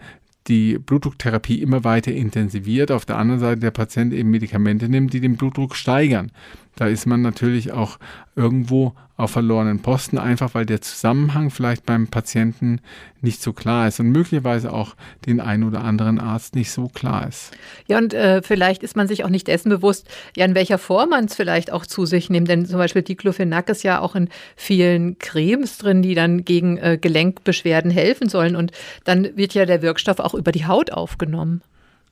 die 0.48 0.78
Blutdrucktherapie 0.78 1.62
immer 1.62 1.84
weiter 1.84 2.12
intensiviert, 2.12 2.90
auf 2.90 3.04
der 3.04 3.18
anderen 3.18 3.40
Seite 3.40 3.60
der 3.60 3.70
Patient 3.70 4.12
eben 4.12 4.30
Medikamente 4.30 4.88
nimmt, 4.88 5.12
die 5.12 5.20
den 5.20 5.36
Blutdruck 5.36 5.76
steigern. 5.76 6.32
Da 6.80 6.86
ist 6.86 7.04
man 7.04 7.20
natürlich 7.20 7.72
auch 7.72 7.98
irgendwo 8.36 8.94
auf 9.18 9.32
verlorenen 9.32 9.80
Posten, 9.80 10.16
einfach 10.16 10.54
weil 10.54 10.64
der 10.64 10.80
Zusammenhang 10.80 11.50
vielleicht 11.50 11.84
beim 11.84 12.06
Patienten 12.08 12.80
nicht 13.20 13.42
so 13.42 13.52
klar 13.52 13.86
ist 13.86 14.00
und 14.00 14.08
möglicherweise 14.08 14.72
auch 14.72 14.94
den 15.26 15.40
einen 15.40 15.64
oder 15.64 15.84
anderen 15.84 16.18
Arzt 16.18 16.54
nicht 16.54 16.70
so 16.70 16.88
klar 16.88 17.28
ist. 17.28 17.50
Ja, 17.86 17.98
und 17.98 18.14
äh, 18.14 18.40
vielleicht 18.40 18.82
ist 18.82 18.96
man 18.96 19.08
sich 19.08 19.26
auch 19.26 19.28
nicht 19.28 19.46
dessen 19.48 19.68
bewusst, 19.68 20.08
ja, 20.34 20.46
in 20.46 20.54
welcher 20.54 20.78
Form 20.78 21.10
man 21.10 21.26
es 21.26 21.34
vielleicht 21.34 21.70
auch 21.70 21.84
zu 21.84 22.06
sich 22.06 22.30
nimmt. 22.30 22.48
Denn 22.48 22.64
zum 22.64 22.78
Beispiel 22.78 23.02
Diclofenac 23.02 23.68
ist 23.68 23.82
ja 23.82 24.00
auch 24.00 24.14
in 24.14 24.30
vielen 24.56 25.18
Cremes 25.18 25.76
drin, 25.76 26.00
die 26.00 26.14
dann 26.14 26.46
gegen 26.46 26.78
äh, 26.78 26.96
Gelenkbeschwerden 26.98 27.90
helfen 27.90 28.30
sollen. 28.30 28.56
Und 28.56 28.72
dann 29.04 29.36
wird 29.36 29.52
ja 29.52 29.66
der 29.66 29.82
Wirkstoff 29.82 30.18
auch 30.18 30.32
über 30.32 30.50
die 30.50 30.64
Haut 30.64 30.92
aufgenommen. 30.92 31.60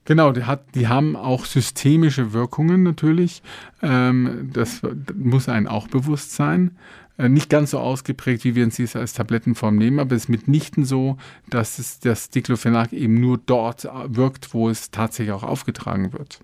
Genau, 0.09 0.33
die, 0.33 0.45
hat, 0.45 0.75
die 0.75 0.89
haben 0.89 1.17
auch 1.17 1.45
systemische 1.45 2.33
Wirkungen 2.33 2.83
natürlich. 2.83 3.43
Ähm, 3.83 4.49
das 4.55 4.81
muss 5.15 5.51
einem 5.51 5.67
auch 5.67 5.87
bewusst 5.87 6.33
sein. 6.33 6.79
Äh, 7.19 7.29
nicht 7.29 7.51
ganz 7.51 7.73
so 7.73 7.79
ausgeprägt, 7.79 8.43
wie 8.45 8.55
wir 8.55 8.67
es 8.67 8.97
als 8.97 9.13
Tablettenform 9.13 9.77
nehmen, 9.77 10.01
aber 10.01 10.17
es 10.17 10.23
ist 10.23 10.29
mitnichten 10.31 10.87
so, 10.87 11.19
dass 11.51 11.79
es, 11.79 12.01
das 12.01 12.31
Diclofenac 12.31 12.95
eben 12.95 13.21
nur 13.21 13.37
dort 13.37 13.87
wirkt, 14.07 14.55
wo 14.55 14.71
es 14.71 14.91
tatsächlich 14.91 15.35
auch 15.35 15.43
aufgetragen 15.43 16.15
wird. 16.15 16.41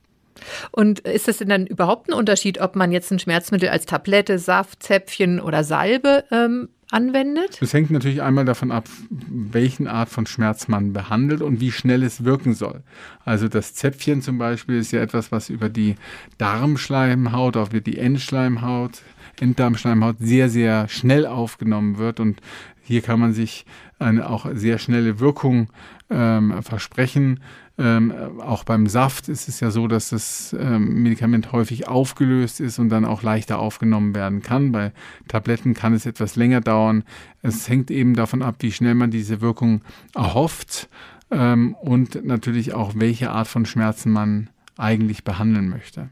Und 0.71 0.99
ist 0.99 1.29
es 1.29 1.39
denn 1.39 1.49
dann 1.49 1.67
überhaupt 1.67 2.11
ein 2.11 2.13
Unterschied, 2.13 2.61
ob 2.61 2.77
man 2.77 2.93
jetzt 2.93 3.11
ein 3.13 3.19
Schmerzmittel 3.19 3.71
als 3.71 3.87
Tablette, 3.87 4.39
Saft, 4.39 4.83
Zäpfchen 4.83 5.41
oder 5.41 5.65
Salbe 5.65 6.25
ähm, 6.31 6.69
anwendet? 6.95 7.61
Das 7.61 7.75
hängt 7.75 7.91
natürlich 7.91 8.23
einmal 8.23 8.45
davon 8.45 8.71
ab, 8.71 8.89
welchen 9.11 9.87
Art 9.87 10.09
von 10.09 10.27
Schmerz 10.27 10.69
man 10.69 10.93
behandelt 10.93 11.43
und 11.43 11.61
wie 11.61 11.73
schnell 11.73 12.03
es 12.03 12.25
wirken 12.25 12.55
soll. 12.55 12.83
Also 13.25 13.49
das 13.49 13.75
Zäpfchen 13.75 14.23
zum 14.23 14.39
Beispiel 14.39 14.79
ist 14.79 14.93
ja 14.93 15.01
etwas, 15.01 15.33
was 15.33 15.51
über 15.51 15.69
die 15.69 15.97
Darmschleimhaut, 16.39 17.57
auch 17.57 17.71
über 17.71 17.81
die 17.81 17.99
Endschleimhaut, 17.99 19.03
Enddarmschleimhaut 19.41 20.17
sehr, 20.21 20.49
sehr 20.49 20.89
schnell 20.89 21.27
aufgenommen 21.27 21.99
wird 21.99 22.21
und 22.21 22.41
hier 22.83 23.03
kann 23.03 23.19
man 23.19 23.33
sich 23.33 23.65
eine 23.99 24.29
auch 24.29 24.47
sehr 24.53 24.79
schnelle 24.79 25.19
Wirkung 25.19 25.69
ähm, 26.11 26.63
versprechen. 26.63 27.41
Ähm, 27.77 28.13
auch 28.41 28.63
beim 28.63 28.87
Saft 28.87 29.29
ist 29.29 29.49
es 29.49 29.59
ja 29.59 29.71
so, 29.71 29.89
dass 29.89 30.11
das 30.11 30.55
ähm, 30.59 31.03
Medikament 31.03 31.51
häufig 31.51 31.89
aufgelöst 31.89 32.61
ist 32.61 32.79
und 32.79 32.89
dann 32.89 33.05
auch 33.05 33.23
leichter 33.23 33.59
aufgenommen 33.59 34.15
werden 34.15 34.43
kann. 34.43 34.71
Bei 34.71 34.93
Tabletten 35.27 35.75
kann 35.75 35.93
es 35.93 36.07
etwas 36.07 36.37
länger 36.37 36.61
dauern. 36.61 37.03
Es 37.43 37.69
hängt 37.69 37.91
eben 37.91 38.15
davon 38.15 38.43
ab, 38.43 38.57
wie 38.61 38.71
schnell 38.71 38.95
man 38.95 39.11
diese 39.11 39.41
Wirkung 39.41 39.83
erhofft 40.15 40.89
ähm, 41.33 41.75
und 41.75 42.25
natürlich 42.25 42.75
auch, 42.75 42.93
welche 42.95 43.31
Art 43.31 43.49
von 43.49 43.67
Schmerzen 43.67 44.13
man 44.13 44.51
eigentlich 44.77 45.25
behandeln 45.25 45.69
möchte 45.69 46.11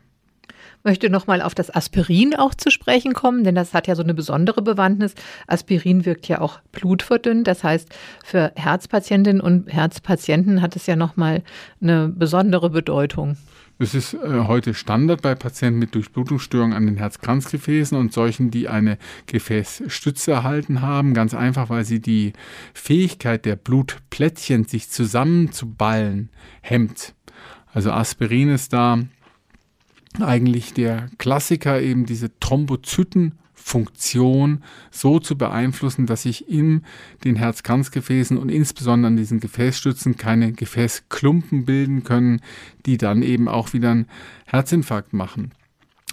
möchte 0.85 1.11
nochmal 1.11 1.43
auf 1.43 1.55
das 1.55 1.75
Aspirin 1.75 2.35
auch 2.35 2.55
zu 2.55 2.71
sprechen 2.71 3.15
kommen, 3.15 3.45
denn 3.45 3.55
das 3.55 3.75
hat 3.75 3.87
ja 3.87 3.95
so 3.95 4.03
eine 4.03 4.15
besondere 4.15 4.63
Bewandtnis. 4.63 5.15
Aspirin 5.47 6.05
wirkt 6.05 6.29
ja 6.29 6.41
auch 6.41 6.61
blutverdünnt. 6.73 7.47
Das 7.47 7.65
heißt, 7.65 7.89
für 8.25 8.53
Herzpatientinnen 8.57 9.41
und 9.41 9.73
Herzpatienten 9.73 10.63
hat 10.63 10.77
es 10.77 10.87
ja 10.87 10.97
nochmal 10.97 11.43
eine 11.81 12.09
besondere 12.09 12.71
Bedeutung. 12.71 13.37
Es 13.79 13.95
ist 13.95 14.15
äh, 14.15 14.45
heute 14.47 14.75
Standard 14.75 15.23
bei 15.23 15.35
Patienten 15.35 15.81
mit 15.81 15.95
Durchblutungsstörungen 15.95 16.77
an 16.77 16.87
den 16.87 16.99
Herzkranzgefäßen 16.99 17.99
und 17.99 18.13
solchen, 18.13 18.53
die 18.53 18.69
eine 18.69 18.97
Gefäßstütze 19.27 20.31
erhalten 20.31 20.83
haben. 20.83 21.15
Ganz 21.15 21.35
einfach, 21.35 21.69
weil 21.69 21.85
sie 21.85 22.01
die 22.01 22.33
Fähigkeit 22.75 23.45
der 23.45 23.57
Blutplättchen, 23.57 24.65
sich 24.65 24.89
zusammenzuballen, 24.91 26.31
hemmt. 26.61 27.15
Also 27.73 27.91
Aspirin 27.91 28.51
ist 28.51 28.73
da 28.73 29.01
eigentlich 30.21 30.75
der 30.75 31.09
Klassiker, 31.19 31.81
eben 31.81 32.07
diese 32.07 32.31
Thrombozytenfunktion 32.39 34.63
so 34.91 35.19
zu 35.19 35.37
beeinflussen, 35.39 36.07
dass 36.07 36.23
sich 36.23 36.49
in 36.49 36.85
den 37.25 37.35
Herzkranzgefäßen 37.37 38.37
und 38.37 38.51
insbesondere 38.51 39.09
an 39.09 39.17
diesen 39.17 39.41
Gefäßstützen 39.41 40.17
keine 40.17 40.53
Gefäßklumpen 40.53 41.65
bilden 41.65 42.05
können, 42.05 42.41
die 42.87 42.99
dann 42.99 43.23
eben 43.23 43.49
auch 43.49 43.73
wieder 43.73 43.91
einen 43.93 44.07
Herzinfarkt 44.47 45.13
machen. 45.13 45.53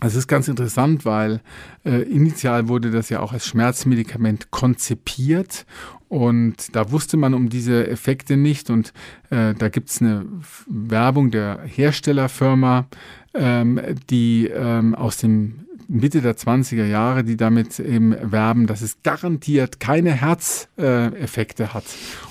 Das 0.01 0.15
ist 0.15 0.27
ganz 0.27 0.47
interessant, 0.47 1.03
weil 1.03 1.41
äh, 1.83 2.03
initial 2.03 2.69
wurde 2.69 2.89
das 2.89 3.09
ja 3.09 3.19
auch 3.19 3.33
als 3.33 3.47
Schmerzmedikament 3.47 4.49
konzipiert 4.49 5.65
und 6.09 6.75
da 6.75 6.91
wusste 6.91 7.17
man 7.17 7.33
um 7.33 7.49
diese 7.49 7.87
Effekte 7.87 8.35
nicht 8.35 8.69
und 8.69 8.93
äh, 9.29 9.53
da 9.53 9.69
gibt 9.69 9.89
es 9.89 10.01
eine 10.01 10.25
Werbung 10.67 11.31
der 11.31 11.61
Herstellerfirma, 11.63 12.87
ähm, 13.35 13.79
die 14.09 14.47
ähm, 14.47 14.95
aus 14.95 15.17
dem 15.17 15.67
Mitte 15.87 16.21
der 16.21 16.35
20er 16.35 16.85
Jahre, 16.85 17.23
die 17.23 17.37
damit 17.37 17.79
eben 17.79 18.15
werben, 18.31 18.67
dass 18.67 18.81
es 18.81 18.97
garantiert 19.01 19.79
keine 19.79 20.11
Herzeffekte 20.11 21.63
äh, 21.63 21.67
hat. 21.67 21.85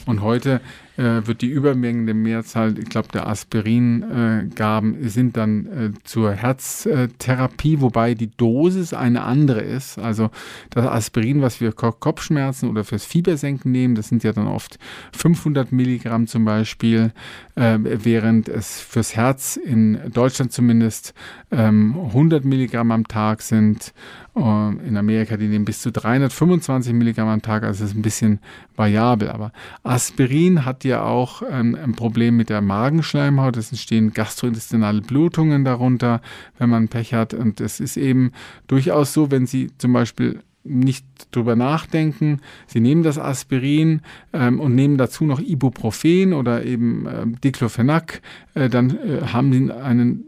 Und 0.06 0.22
heute 0.22 0.60
äh, 0.98 1.26
wird 1.26 1.42
die 1.42 1.48
übermängende 1.48 2.12
Mehrzahl, 2.12 2.76
ich 2.76 2.88
glaube, 2.88 3.08
der 3.12 3.28
Aspiringaben 3.28 5.04
äh, 5.04 5.08
sind 5.08 5.36
dann 5.36 5.66
äh, 5.66 5.90
zur 6.02 6.32
Herztherapie, 6.32 7.80
wobei 7.80 8.14
die 8.14 8.30
Dosis 8.36 8.92
eine 8.92 9.22
andere 9.22 9.60
ist. 9.60 9.98
Also 9.98 10.30
das 10.70 10.86
Aspirin, 10.86 11.40
was 11.40 11.60
wir 11.60 11.72
Kopfschmerzen 11.72 12.68
oder 12.68 12.82
fürs 12.82 13.04
Fiebersenken 13.04 13.70
nehmen, 13.70 13.94
das 13.94 14.08
sind 14.08 14.24
ja 14.24 14.32
dann 14.32 14.48
oft 14.48 14.78
500 15.12 15.70
Milligramm 15.70 16.26
zum 16.26 16.44
Beispiel, 16.44 17.12
äh, 17.54 17.78
während 17.80 18.48
es 18.48 18.80
fürs 18.80 19.14
Herz 19.14 19.56
in 19.56 20.00
Deutschland 20.12 20.52
zumindest 20.52 21.14
ähm, 21.52 21.94
100 22.08 22.44
Milligramm 22.44 22.90
am 22.90 23.06
Tag 23.06 23.42
sind 23.42 23.92
in 24.38 24.96
Amerika, 24.96 25.36
die 25.36 25.48
nehmen 25.48 25.64
bis 25.64 25.80
zu 25.80 25.90
325 25.90 26.92
Milligramm 26.92 27.28
am 27.28 27.42
Tag, 27.42 27.62
also 27.62 27.84
ist 27.84 27.94
ein 27.94 28.02
bisschen 28.02 28.38
variabel. 28.76 29.30
Aber 29.30 29.52
Aspirin 29.82 30.64
hat 30.64 30.84
ja 30.84 31.02
auch 31.02 31.42
ähm, 31.50 31.76
ein 31.82 31.92
Problem 31.92 32.36
mit 32.36 32.48
der 32.48 32.60
Magenschleimhaut. 32.60 33.56
Es 33.56 33.70
entstehen 33.70 34.12
gastrointestinale 34.12 35.00
Blutungen 35.00 35.64
darunter, 35.64 36.20
wenn 36.58 36.70
man 36.70 36.88
Pech 36.88 37.14
hat. 37.14 37.34
Und 37.34 37.60
es 37.60 37.80
ist 37.80 37.96
eben 37.96 38.32
durchaus 38.66 39.12
so, 39.12 39.30
wenn 39.30 39.46
Sie 39.46 39.70
zum 39.78 39.92
Beispiel 39.92 40.40
nicht 40.64 41.04
drüber 41.30 41.56
nachdenken. 41.56 42.40
Sie 42.66 42.80
nehmen 42.80 43.02
das 43.02 43.18
Aspirin 43.18 44.02
ähm, 44.32 44.60
und 44.60 44.74
nehmen 44.74 44.98
dazu 44.98 45.24
noch 45.24 45.40
Ibuprofen 45.40 46.32
oder 46.32 46.64
eben 46.64 47.06
äh, 47.06 47.26
Diclofenac, 47.42 48.20
äh, 48.54 48.68
dann 48.68 48.90
äh, 48.90 49.22
haben 49.32 49.52
Sie 49.52 49.72
einen 49.72 50.24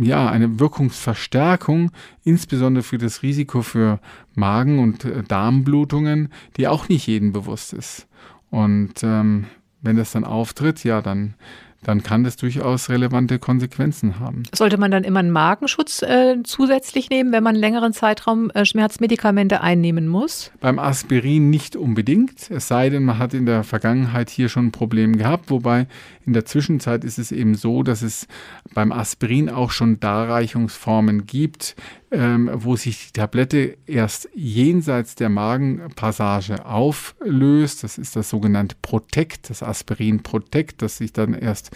ja, 0.00 0.28
eine 0.28 0.58
Wirkungsverstärkung, 0.58 1.92
insbesondere 2.24 2.82
für 2.82 2.98
das 2.98 3.22
Risiko 3.22 3.62
für 3.62 4.00
Magen- 4.34 4.78
und 4.78 5.04
äh, 5.04 5.22
Darmblutungen, 5.22 6.28
die 6.56 6.68
auch 6.68 6.88
nicht 6.88 7.06
jedem 7.06 7.32
bewusst 7.32 7.72
ist. 7.72 8.08
Und 8.50 9.02
ähm, 9.02 9.46
wenn 9.80 9.96
das 9.96 10.12
dann 10.12 10.24
auftritt, 10.24 10.84
ja, 10.84 11.00
dann 11.02 11.34
dann 11.84 12.02
kann 12.02 12.24
das 12.24 12.36
durchaus 12.36 12.88
relevante 12.88 13.38
Konsequenzen 13.38 14.20
haben. 14.20 14.44
Sollte 14.54 14.78
man 14.78 14.90
dann 14.90 15.04
immer 15.04 15.20
einen 15.20 15.30
Magenschutz 15.30 16.02
äh, 16.02 16.36
zusätzlich 16.44 17.10
nehmen, 17.10 17.32
wenn 17.32 17.42
man 17.42 17.54
einen 17.54 17.60
längeren 17.60 17.92
Zeitraum 17.92 18.50
äh, 18.50 18.64
Schmerzmedikamente 18.64 19.60
einnehmen 19.60 20.08
muss? 20.08 20.52
Beim 20.60 20.78
Aspirin 20.78 21.50
nicht 21.50 21.76
unbedingt, 21.76 22.50
es 22.50 22.68
sei 22.68 22.90
denn, 22.90 23.04
man 23.04 23.18
hat 23.18 23.34
in 23.34 23.46
der 23.46 23.64
Vergangenheit 23.64 24.30
hier 24.30 24.48
schon 24.48 24.66
ein 24.66 24.72
Problem 24.72 25.16
gehabt, 25.16 25.50
wobei 25.50 25.86
in 26.24 26.32
der 26.32 26.44
Zwischenzeit 26.44 27.04
ist 27.04 27.18
es 27.18 27.32
eben 27.32 27.54
so, 27.54 27.82
dass 27.82 28.02
es 28.02 28.28
beim 28.74 28.92
Aspirin 28.92 29.50
auch 29.50 29.70
schon 29.70 29.98
Darreichungsformen 29.98 31.26
gibt, 31.26 31.74
ähm, 32.12 32.50
wo 32.52 32.76
sich 32.76 33.06
die 33.06 33.20
Tablette 33.20 33.78
erst 33.86 34.28
jenseits 34.34 35.14
der 35.14 35.30
Magenpassage 35.30 36.66
auflöst. 36.66 37.82
Das 37.82 37.96
ist 37.96 38.16
das 38.16 38.28
sogenannte 38.28 38.76
Protect, 38.82 39.48
das 39.48 39.62
Aspirin 39.62 40.22
Protect, 40.22 40.82
das 40.82 40.98
sich 40.98 41.12
dann 41.12 41.32
erst 41.32 41.70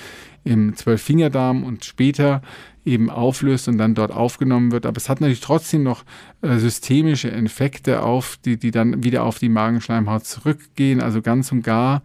im 0.46 0.76
Zwölffingerdarm 0.76 1.64
und 1.64 1.84
später 1.84 2.40
eben 2.84 3.10
auflöst 3.10 3.66
und 3.68 3.78
dann 3.78 3.94
dort 3.94 4.12
aufgenommen 4.12 4.70
wird. 4.70 4.86
Aber 4.86 4.96
es 4.96 5.08
hat 5.08 5.20
natürlich 5.20 5.40
trotzdem 5.40 5.82
noch 5.82 6.04
äh, 6.40 6.56
systemische 6.58 7.30
Effekte 7.32 8.02
auf, 8.02 8.38
die, 8.44 8.56
die 8.56 8.70
dann 8.70 9.02
wieder 9.02 9.24
auf 9.24 9.38
die 9.38 9.48
Magenschleimhaut 9.48 10.24
zurückgehen. 10.24 11.00
Also 11.00 11.20
ganz 11.20 11.50
und 11.50 11.62
gar 11.62 12.02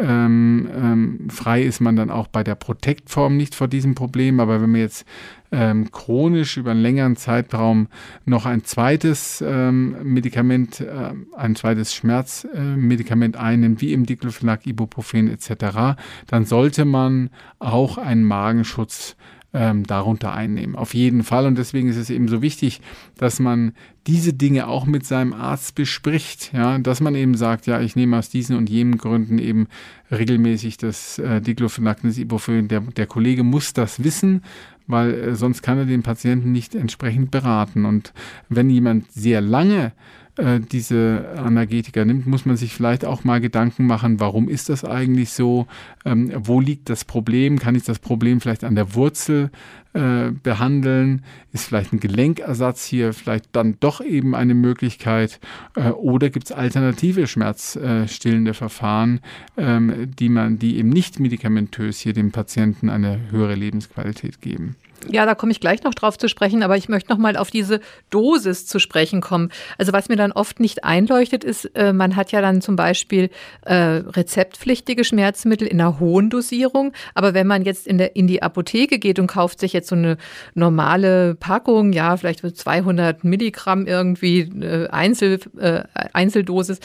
ähm, 0.00 0.68
ähm, 0.74 1.30
frei 1.30 1.62
ist 1.62 1.80
man 1.80 1.94
dann 1.94 2.10
auch 2.10 2.26
bei 2.28 2.42
der 2.42 2.54
Protektform 2.54 3.36
nicht 3.36 3.54
vor 3.54 3.68
diesem 3.68 3.94
Problem. 3.94 4.40
Aber 4.40 4.62
wenn 4.62 4.70
man 4.70 4.80
jetzt 4.80 5.04
ähm, 5.52 5.90
chronisch 5.90 6.56
über 6.56 6.70
einen 6.70 6.80
längeren 6.80 7.16
Zeitraum 7.16 7.88
noch 8.24 8.46
ein 8.46 8.64
zweites 8.64 9.44
ähm, 9.46 9.96
Medikament, 10.02 10.80
äh, 10.80 11.12
ein 11.36 11.56
zweites 11.56 11.94
Schmerzmedikament 11.94 13.36
äh, 13.36 13.40
einnimmt, 13.40 13.80
wie 13.80 13.92
im 13.92 14.06
Diclofenac, 14.06 14.66
Ibuprofen 14.66 15.28
etc., 15.28 15.98
dann 16.28 16.44
sollte 16.44 16.84
man 16.84 17.30
auch 17.58 17.79
einen 17.98 18.24
Magenschutz 18.24 19.16
ähm, 19.52 19.84
darunter 19.84 20.32
einnehmen. 20.32 20.76
Auf 20.76 20.94
jeden 20.94 21.24
Fall. 21.24 21.46
Und 21.46 21.58
deswegen 21.58 21.88
ist 21.88 21.96
es 21.96 22.10
eben 22.10 22.28
so 22.28 22.40
wichtig, 22.40 22.80
dass 23.16 23.40
man 23.40 23.72
diese 24.06 24.32
Dinge 24.32 24.68
auch 24.68 24.86
mit 24.86 25.04
seinem 25.04 25.32
Arzt 25.32 25.74
bespricht. 25.74 26.52
Ja, 26.52 26.78
dass 26.78 27.00
man 27.00 27.14
eben 27.14 27.34
sagt, 27.34 27.66
ja, 27.66 27.80
ich 27.80 27.96
nehme 27.96 28.18
aus 28.18 28.30
diesen 28.30 28.56
und 28.56 28.70
jenen 28.70 28.96
Gründen 28.96 29.38
eben 29.38 29.66
regelmäßig 30.10 30.76
das 30.76 31.18
äh, 31.18 31.40
Diclofenac, 31.40 32.02
das 32.02 32.18
Ibuprofen. 32.18 32.68
Der, 32.68 32.80
der 32.80 33.06
Kollege 33.06 33.42
muss 33.42 33.72
das 33.72 34.04
wissen, 34.04 34.42
weil 34.86 35.14
äh, 35.14 35.34
sonst 35.34 35.62
kann 35.62 35.78
er 35.78 35.86
den 35.86 36.02
Patienten 36.02 36.52
nicht 36.52 36.74
entsprechend 36.74 37.30
beraten. 37.30 37.84
Und 37.84 38.12
wenn 38.48 38.70
jemand 38.70 39.10
sehr 39.12 39.40
lange 39.40 39.92
äh, 40.36 40.60
diese 40.60 41.34
Analgetika 41.36 42.04
nimmt, 42.04 42.26
muss 42.26 42.46
man 42.46 42.56
sich 42.56 42.74
vielleicht 42.74 43.04
auch 43.04 43.24
mal 43.24 43.40
Gedanken 43.40 43.86
machen, 43.86 44.20
warum 44.20 44.48
ist 44.48 44.68
das 44.68 44.84
eigentlich 44.84 45.30
so? 45.30 45.66
Ähm, 46.04 46.32
wo 46.34 46.60
liegt 46.60 46.88
das 46.88 47.04
Problem? 47.04 47.58
Kann 47.58 47.74
ich 47.74 47.84
das 47.84 47.98
Problem 47.98 48.40
vielleicht 48.40 48.64
an 48.64 48.74
der 48.74 48.94
Wurzel 48.94 49.50
äh, 49.92 50.30
behandeln? 50.30 51.24
Ist 51.52 51.64
vielleicht 51.64 51.92
ein 51.92 52.00
Gelenkersatz 52.00 52.84
hier 52.84 53.12
vielleicht 53.12 53.46
dann 53.52 53.76
doch 53.80 54.00
eben 54.00 54.34
eine 54.34 54.54
Möglichkeit? 54.54 55.40
Äh, 55.76 55.90
oder 55.90 56.30
gibt 56.30 56.46
es 56.46 56.52
alternative 56.52 57.26
schmerzstillende 57.26 58.54
Verfahren, 58.54 59.20
ähm, 59.56 60.10
die 60.18 60.28
man, 60.28 60.58
die 60.58 60.78
eben 60.78 60.90
nicht 60.90 61.20
medikamentös 61.20 61.98
hier 61.98 62.12
dem 62.12 62.30
Patienten 62.30 62.88
eine 62.88 63.30
höhere 63.30 63.54
Lebensqualität 63.54 64.40
geben? 64.40 64.76
Ja, 65.08 65.24
da 65.24 65.34
komme 65.34 65.52
ich 65.52 65.60
gleich 65.60 65.82
noch 65.82 65.94
drauf 65.94 66.18
zu 66.18 66.28
sprechen, 66.28 66.62
aber 66.62 66.76
ich 66.76 66.88
möchte 66.88 67.10
noch 67.10 67.18
mal 67.18 67.36
auf 67.36 67.50
diese 67.50 67.80
Dosis 68.10 68.66
zu 68.66 68.78
sprechen 68.78 69.20
kommen. 69.20 69.50
Also 69.78 69.92
was 69.92 70.08
mir 70.08 70.16
dann 70.16 70.32
oft 70.32 70.60
nicht 70.60 70.84
einleuchtet, 70.84 71.42
ist, 71.42 71.64
äh, 71.74 71.92
man 71.92 72.16
hat 72.16 72.32
ja 72.32 72.40
dann 72.42 72.60
zum 72.60 72.76
Beispiel 72.76 73.30
äh, 73.62 73.74
rezeptpflichtige 73.74 75.04
Schmerzmittel 75.04 75.66
in 75.66 75.80
einer 75.80 76.00
hohen 76.00 76.28
Dosierung, 76.28 76.92
aber 77.14 77.32
wenn 77.32 77.46
man 77.46 77.64
jetzt 77.64 77.86
in, 77.86 77.96
der, 77.96 78.14
in 78.14 78.26
die 78.26 78.42
Apotheke 78.42 78.98
geht 78.98 79.18
und 79.18 79.26
kauft 79.26 79.60
sich 79.60 79.72
jetzt 79.72 79.88
so 79.88 79.96
eine 79.96 80.18
normale 80.54 81.34
Packung, 81.34 81.92
ja, 81.92 82.16
vielleicht 82.16 82.40
200 82.40 83.24
Milligramm 83.24 83.86
irgendwie 83.86 84.40
äh, 84.40 84.88
Einzel, 84.88 85.40
äh, 85.58 85.84
Einzeldosis, 86.12 86.80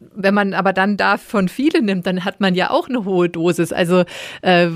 wenn 0.00 0.34
man 0.34 0.54
aber 0.54 0.72
dann 0.72 0.96
davon 0.96 1.48
viele 1.48 1.82
nimmt, 1.82 2.06
dann 2.06 2.24
hat 2.24 2.40
man 2.40 2.54
ja 2.54 2.70
auch 2.70 2.88
eine 2.88 3.04
hohe 3.04 3.28
Dosis. 3.28 3.72
Also 3.72 4.04
äh, 4.42 4.68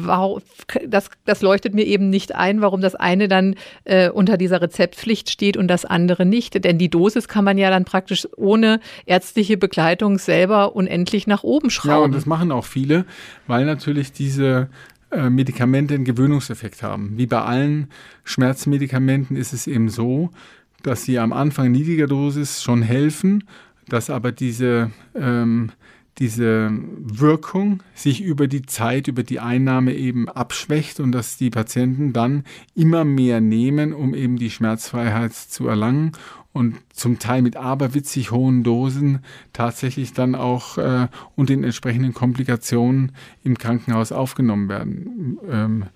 das, 0.87 1.11
das 1.25 1.43
leuchtet 1.43 1.75
mir 1.75 1.85
eben 1.85 2.09
nicht 2.09 2.35
ein, 2.35 2.61
warum 2.61 2.84
das 2.85 2.95
eine 2.95 3.27
dann 3.27 3.57
äh, 3.85 4.09
unter 4.11 4.37
dieser 4.37 4.63
Rezeptpflicht 4.63 5.31
steht 5.31 5.57
und 5.57 5.69
das 5.69 5.85
andere 5.85 6.25
nicht. 6.25 6.65
Denn 6.65 6.79
die 6.79 6.89
Dosis 6.89 7.27
kann 7.27 7.45
man 7.45 7.59
ja 7.59 7.71
dann 7.71 7.85
praktisch 7.85 8.29
ohne 8.37 8.81
ärztliche 9.07 9.57
Begleitung 9.57 10.19
selber 10.19 10.77
unendlich 10.77 11.27
nach 11.27 11.43
oben 11.43 11.71
schrauben. 11.71 11.91
Ja, 11.91 12.05
und 12.05 12.15
das 12.15 12.27
machen 12.27 12.53
auch 12.53 12.65
viele, 12.65 13.05
weil 13.47 13.65
natürlich 13.65 14.13
diese 14.13 14.69
äh, 15.11 15.31
Medikamente 15.31 15.95
einen 15.95 16.05
Gewöhnungseffekt 16.05 16.83
haben. 16.83 17.13
Wie 17.17 17.27
bei 17.27 17.41
allen 17.41 17.89
Schmerzmedikamenten 18.25 19.37
ist 19.37 19.53
es 19.53 19.67
eben 19.67 19.89
so, 19.89 20.31
dass 20.83 21.05
sie 21.05 21.19
am 21.19 21.33
Anfang 21.33 21.73
niedriger 21.73 22.07
Dosis 22.07 22.63
schon 22.63 22.83
helfen, 22.83 23.45
dass 23.89 24.11
aber 24.11 24.33
diese 24.33 24.91
ähm, 25.15 25.71
diese 26.19 26.71
Wirkung 26.99 27.83
sich 27.95 28.23
über 28.23 28.47
die 28.47 28.63
Zeit, 28.63 29.09
über 29.09 29.23
die 29.23 29.41
Einnahme 29.41 29.95
eben 29.95 30.29
abschwächt 30.29 31.01
und 31.01 31.13
dass 31.13 31.37
die 31.37 31.51
Patienten 31.51 32.13
dann 32.13 32.45
immer 32.75 33.05
mehr 33.05 33.41
nehmen, 33.41 33.93
um 33.93 34.15
eben 34.15 34.37
die 34.37 34.51
Schmerzfreiheit 34.51 35.35
zu 35.35 35.67
erlangen 35.67 36.13
und 36.53 36.77
zum 36.93 37.19
Teil 37.19 37.43
mit 37.43 37.57
aberwitzig 37.57 38.31
hohen 38.31 38.63
Dosen 38.63 39.19
tatsächlich 39.53 40.13
dann 40.13 40.37
auch 40.37 40.79
äh, 40.79 41.09
und 41.35 41.49
den 41.49 41.65
entsprechenden 41.65 42.15
Komplikationen 42.15 43.13
im 43.43 43.59
Krankenhaus 43.59 44.13
aufgenommen 44.13 44.69
werden. 44.69 45.39
Ähm, 45.51 45.87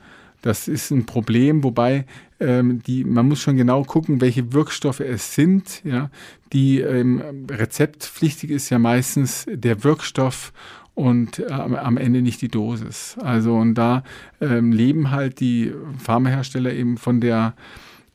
das 0.43 0.69
ist 0.69 0.91
ein 0.91 1.07
Problem, 1.07 1.65
wobei 1.65 2.07
ähm, 2.41 2.83
die, 2.83 3.05
man 3.05 3.29
muss 3.29 3.41
schon 3.41 3.57
genau 3.57 3.83
gucken, 3.83 4.21
welche 4.21 4.53
Wirkstoffe 4.53 5.01
es 5.01 5.35
sind. 5.35 5.83
Ja. 5.85 6.11
Die 6.53 6.81
ähm, 6.81 7.47
rezeptpflichtig 7.51 8.51
ist 8.51 8.71
ja 8.71 8.79
meistens 8.79 9.47
der 9.49 9.83
Wirkstoff 9.85 10.53
und 10.95 11.41
äh, 11.41 11.53
am 11.53 11.97
Ende 11.97 12.23
nicht 12.23 12.41
die 12.43 12.49
Dosis. 12.49 13.17
Also 13.21 13.57
und 13.57 13.75
da 13.75 14.05
ähm, 14.41 14.73
leben 14.73 15.11
halt 15.11 15.41
die 15.41 15.73
Pharmahersteller 15.99 16.73
eben 16.73 16.97
von 16.99 17.21
der 17.21 17.55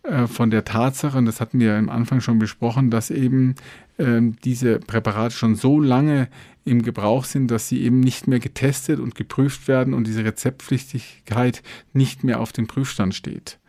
äh, 0.04 0.28
von 0.28 0.50
der 0.50 0.66
Tatsache, 0.66 1.18
und 1.18 1.26
das 1.26 1.40
hatten 1.40 1.60
wir 1.60 1.76
am 1.76 1.90
Anfang 1.90 2.20
schon 2.20 2.40
besprochen, 2.40 2.90
dass 2.90 3.10
eben 3.10 3.56
diese 3.98 4.80
Präparate 4.80 5.36
schon 5.36 5.56
so 5.56 5.80
lange 5.80 6.28
im 6.66 6.82
Gebrauch 6.82 7.26
sind, 7.26 7.52
dass 7.52 7.68
sie 7.68 7.84
eben 7.84 8.00
nicht 8.00 8.28
mehr 8.28 8.40
getestet 8.40 9.00
und 9.00 9.16
geprüft 9.16 9.68
werden 9.68 9.94
und 9.94 10.08
diese 10.08 10.24
Rezeptpflichtigkeit 10.24 11.62
nicht 11.92 12.24
mehr 12.24 12.40
auf 12.40 12.54
dem 12.54 12.68
Prüfstand 12.68 13.14
steht. 13.14 13.60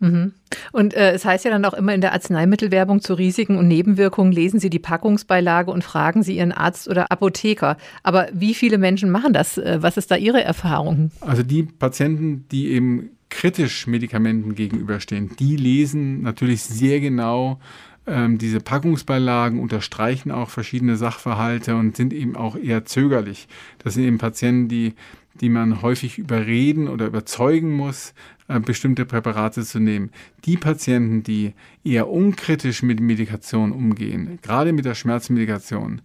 Mhm. 0.00 0.32
Und 0.72 0.94
äh, 0.94 1.12
es 1.12 1.24
heißt 1.24 1.44
ja 1.46 1.50
dann 1.50 1.64
auch 1.64 1.72
immer 1.72 1.94
in 1.94 2.02
der 2.02 2.12
Arzneimittelwerbung 2.12 3.00
zu 3.00 3.14
Risiken 3.14 3.56
und 3.56 3.66
Nebenwirkungen, 3.66 4.32
lesen 4.32 4.60
Sie 4.60 4.68
die 4.68 4.78
Packungsbeilage 4.78 5.70
und 5.70 5.84
fragen 5.84 6.22
Sie 6.22 6.36
Ihren 6.36 6.52
Arzt 6.52 6.88
oder 6.88 7.10
Apotheker. 7.10 7.78
Aber 8.02 8.28
wie 8.32 8.54
viele 8.54 8.76
Menschen 8.76 9.10
machen 9.10 9.32
das? 9.32 9.56
Äh, 9.56 9.78
was 9.80 9.96
ist 9.96 10.10
da 10.10 10.16
Ihre 10.16 10.42
Erfahrung? 10.44 11.10
Also 11.20 11.42
die 11.42 11.62
Patienten, 11.62 12.46
die 12.50 12.68
eben 12.68 13.10
kritisch 13.30 13.86
Medikamenten 13.86 14.54
gegenüberstehen, 14.54 15.30
die 15.38 15.56
lesen 15.56 16.22
natürlich 16.22 16.62
sehr 16.62 17.00
genau 17.00 17.58
ähm, 18.06 18.38
diese 18.38 18.60
Packungsbeilagen 18.60 19.60
unterstreichen 19.60 20.30
auch 20.30 20.50
verschiedene 20.50 20.96
Sachverhalte 20.96 21.76
und 21.76 21.96
sind 21.96 22.12
eben 22.12 22.36
auch 22.36 22.56
eher 22.56 22.84
zögerlich. 22.84 23.48
Das 23.78 23.94
sind 23.94 24.04
eben 24.04 24.18
Patienten, 24.18 24.68
die, 24.68 24.94
die 25.40 25.48
man 25.48 25.82
häufig 25.82 26.18
überreden 26.18 26.88
oder 26.88 27.06
überzeugen 27.06 27.72
muss, 27.72 28.14
äh, 28.48 28.60
bestimmte 28.60 29.04
Präparate 29.04 29.64
zu 29.64 29.80
nehmen. 29.80 30.10
Die 30.44 30.56
Patienten, 30.56 31.22
die 31.22 31.54
eher 31.84 32.08
unkritisch 32.08 32.82
mit 32.82 33.00
Medikation 33.00 33.72
umgehen, 33.72 34.38
gerade 34.42 34.72
mit 34.72 34.84
der 34.84 34.94
Schmerzmedikation, 34.94 36.00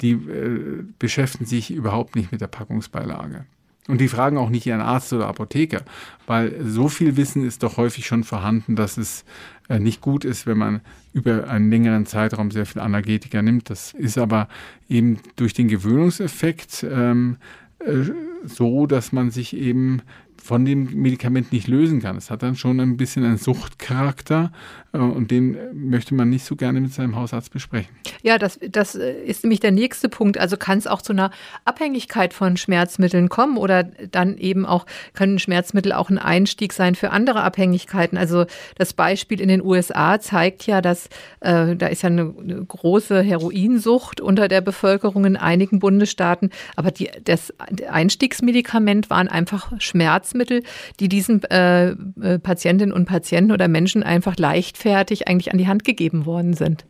die 0.00 0.12
äh, 0.12 0.84
beschäftigen 0.98 1.46
sich 1.46 1.70
überhaupt 1.70 2.16
nicht 2.16 2.32
mit 2.32 2.40
der 2.40 2.48
Packungsbeilage. 2.48 3.46
Und 3.86 4.00
die 4.00 4.08
fragen 4.08 4.38
auch 4.38 4.48
nicht 4.48 4.66
ihren 4.66 4.80
Arzt 4.80 5.12
oder 5.12 5.28
Apotheker, 5.28 5.82
weil 6.26 6.56
so 6.64 6.88
viel 6.88 7.18
Wissen 7.18 7.46
ist 7.46 7.62
doch 7.62 7.76
häufig 7.76 8.06
schon 8.06 8.24
vorhanden, 8.24 8.76
dass 8.76 8.96
es 8.96 9.24
nicht 9.68 10.00
gut 10.00 10.24
ist, 10.24 10.46
wenn 10.46 10.58
man 10.58 10.80
über 11.12 11.48
einen 11.48 11.70
längeren 11.70 12.06
Zeitraum 12.06 12.50
sehr 12.50 12.66
viel 12.66 12.82
Analgetika 12.82 13.40
nimmt. 13.42 13.70
Das 13.70 13.92
ist 13.92 14.18
aber 14.18 14.48
eben 14.88 15.18
durch 15.36 15.54
den 15.54 15.68
Gewöhnungseffekt 15.68 16.86
ähm, 16.88 17.36
äh, 17.78 18.10
so, 18.44 18.86
dass 18.86 19.12
man 19.12 19.30
sich 19.30 19.56
eben 19.56 20.02
von 20.44 20.66
dem 20.66 21.00
Medikament 21.00 21.52
nicht 21.52 21.68
lösen 21.68 22.02
kann. 22.02 22.18
Es 22.18 22.30
hat 22.30 22.42
dann 22.42 22.54
schon 22.54 22.78
ein 22.78 22.98
bisschen 22.98 23.24
einen 23.24 23.38
Suchtcharakter 23.38 24.52
äh, 24.92 24.98
und 24.98 25.30
den 25.30 25.56
möchte 25.72 26.14
man 26.14 26.28
nicht 26.28 26.44
so 26.44 26.54
gerne 26.54 26.82
mit 26.82 26.92
seinem 26.92 27.16
Hausarzt 27.16 27.50
besprechen. 27.50 27.96
Ja, 28.22 28.36
das, 28.36 28.58
das 28.60 28.94
ist 28.94 29.42
nämlich 29.42 29.60
der 29.60 29.70
nächste 29.70 30.10
Punkt. 30.10 30.36
Also 30.36 30.58
kann 30.58 30.76
es 30.76 30.86
auch 30.86 31.00
zu 31.00 31.14
einer 31.14 31.30
Abhängigkeit 31.64 32.34
von 32.34 32.58
Schmerzmitteln 32.58 33.30
kommen 33.30 33.56
oder 33.56 33.84
dann 33.84 34.36
eben 34.36 34.66
auch 34.66 34.84
können 35.14 35.38
Schmerzmittel 35.38 35.92
auch 35.92 36.10
ein 36.10 36.18
Einstieg 36.18 36.74
sein 36.74 36.94
für 36.94 37.08
andere 37.10 37.42
Abhängigkeiten. 37.42 38.18
Also 38.18 38.44
das 38.76 38.92
Beispiel 38.92 39.40
in 39.40 39.48
den 39.48 39.62
USA 39.62 40.20
zeigt 40.20 40.66
ja, 40.66 40.82
dass 40.82 41.06
äh, 41.40 41.74
da 41.74 41.86
ist 41.86 42.02
ja 42.02 42.10
eine, 42.10 42.34
eine, 42.38 42.62
große 42.66 43.22
Heroinsucht 43.22 44.20
unter 44.20 44.48
der 44.48 44.60
Bevölkerung 44.60 45.24
in 45.24 45.36
einigen 45.38 45.78
Bundesstaaten, 45.78 46.50
aber 46.76 46.90
die, 46.90 47.10
das 47.24 47.54
Einstiegsmedikament 47.88 49.08
waren 49.08 49.28
einfach 49.28 49.72
Schmerzmittel 49.78 50.33
Schmerzmittel, 50.34 50.62
die 51.00 51.08
diesen 51.08 51.42
äh, 51.44 51.90
äh, 51.90 52.38
Patientinnen 52.38 52.92
und 52.92 53.06
Patienten 53.06 53.52
oder 53.52 53.68
Menschen 53.68 54.02
einfach 54.02 54.36
leichtfertig 54.36 55.28
eigentlich 55.28 55.52
an 55.52 55.58
die 55.58 55.68
Hand 55.68 55.84
gegeben 55.84 56.26
worden 56.26 56.54
sind. 56.54 56.84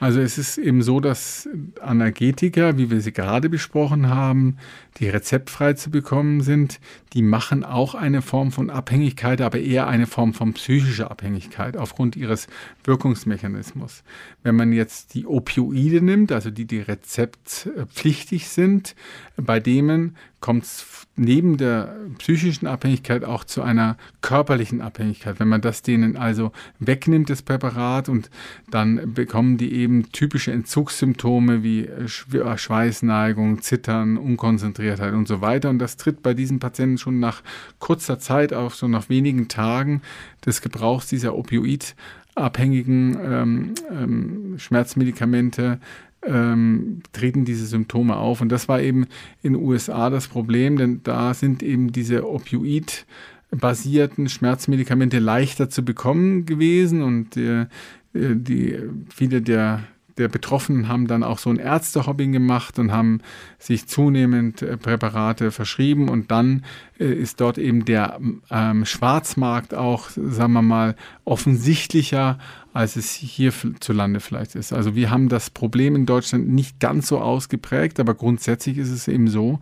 Also 0.00 0.20
es 0.20 0.38
ist 0.38 0.56
eben 0.56 0.82
so, 0.82 0.98
dass 0.98 1.46
Analgetika, 1.82 2.78
wie 2.78 2.90
wir 2.90 3.02
sie 3.02 3.12
gerade 3.12 3.50
besprochen 3.50 4.08
haben, 4.08 4.56
die 4.98 5.08
rezeptfrei 5.08 5.74
zu 5.74 5.90
bekommen 5.90 6.40
sind, 6.40 6.80
die 7.12 7.22
machen 7.22 7.64
auch 7.64 7.94
eine 7.94 8.22
Form 8.22 8.50
von 8.50 8.70
Abhängigkeit, 8.70 9.42
aber 9.42 9.60
eher 9.60 9.88
eine 9.88 10.06
Form 10.06 10.32
von 10.32 10.54
psychischer 10.54 11.10
Abhängigkeit 11.10 11.76
aufgrund 11.76 12.16
ihres 12.16 12.48
Wirkungsmechanismus. 12.84 14.02
Wenn 14.42 14.56
man 14.56 14.72
jetzt 14.72 15.12
die 15.14 15.26
Opioide 15.26 16.00
nimmt, 16.00 16.32
also 16.32 16.50
die, 16.50 16.64
die 16.64 16.80
rezeptpflichtig 16.80 18.48
sind, 18.48 18.94
bei 19.36 19.60
denen 19.60 20.16
kommt 20.40 20.64
es 20.64 21.06
neben 21.16 21.58
der 21.58 21.96
psychischen 22.18 22.66
Abhängigkeit 22.66 23.24
auch 23.24 23.44
zu 23.44 23.62
einer 23.62 23.98
körperlichen 24.22 24.80
Abhängigkeit. 24.80 25.38
Wenn 25.38 25.48
man 25.48 25.60
das 25.60 25.82
denen 25.82 26.16
also 26.16 26.52
wegnimmt, 26.78 27.28
das 27.28 27.42
Präparat, 27.42 28.08
und 28.08 28.30
dann 28.70 29.12
bekommen 29.12 29.58
die 29.58 29.72
eben 29.72 29.89
typische 30.12 30.52
Entzugssymptome 30.52 31.62
wie 31.62 31.86
äh, 31.86 32.08
Schweißneigung, 32.08 33.62
Zittern, 33.62 34.16
Unkonzentriertheit 34.16 35.14
und 35.14 35.28
so 35.28 35.40
weiter. 35.40 35.70
Und 35.70 35.78
das 35.78 35.96
tritt 35.96 36.22
bei 36.22 36.34
diesen 36.34 36.58
Patienten 36.58 36.98
schon 36.98 37.20
nach 37.20 37.42
kurzer 37.78 38.18
Zeit 38.18 38.52
auf, 38.52 38.74
so 38.74 38.88
nach 38.88 39.08
wenigen 39.08 39.48
Tagen 39.48 40.02
des 40.44 40.62
Gebrauchs 40.62 41.06
dieser 41.08 41.36
Opioidabhängigen 41.36 43.18
ähm, 43.22 43.74
ähm, 43.90 44.54
Schmerzmedikamente 44.58 45.80
ähm, 46.22 47.02
treten 47.12 47.44
diese 47.44 47.66
Symptome 47.66 48.16
auf. 48.16 48.40
Und 48.40 48.50
das 48.50 48.68
war 48.68 48.80
eben 48.80 49.06
in 49.42 49.54
den 49.54 49.62
USA 49.62 50.10
das 50.10 50.28
Problem, 50.28 50.76
denn 50.76 51.00
da 51.02 51.34
sind 51.34 51.62
eben 51.62 51.92
diese 51.92 52.28
Opioid 52.28 53.06
basierten 53.50 54.28
Schmerzmedikamente 54.28 55.18
leichter 55.18 55.68
zu 55.70 55.84
bekommen 55.84 56.46
gewesen 56.46 57.02
und 57.02 57.36
äh, 57.36 57.66
die, 58.12 58.78
viele 59.14 59.42
der 59.42 59.84
der 60.20 60.28
Betroffenen 60.28 60.86
haben 60.86 61.06
dann 61.06 61.24
auch 61.24 61.38
so 61.38 61.50
ein 61.50 61.56
Ärztehobbing 61.56 62.30
gemacht 62.30 62.78
und 62.78 62.92
haben 62.92 63.20
sich 63.58 63.86
zunehmend 63.86 64.62
äh, 64.62 64.76
Präparate 64.76 65.50
verschrieben 65.50 66.08
und 66.08 66.30
dann 66.30 66.64
äh, 66.98 67.06
ist 67.06 67.40
dort 67.40 67.58
eben 67.58 67.84
der 67.84 68.20
ähm, 68.50 68.84
Schwarzmarkt 68.84 69.74
auch, 69.74 70.10
sagen 70.10 70.52
wir 70.52 70.62
mal, 70.62 70.94
offensichtlicher, 71.24 72.38
als 72.72 72.94
es 72.94 73.12
hierzulande 73.14 74.20
vielleicht 74.20 74.54
ist. 74.54 74.72
Also 74.72 74.94
wir 74.94 75.10
haben 75.10 75.28
das 75.28 75.50
Problem 75.50 75.96
in 75.96 76.06
Deutschland 76.06 76.48
nicht 76.48 76.78
ganz 76.78 77.08
so 77.08 77.18
ausgeprägt, 77.18 77.98
aber 77.98 78.14
grundsätzlich 78.14 78.78
ist 78.78 78.90
es 78.90 79.08
eben 79.08 79.26
so, 79.26 79.58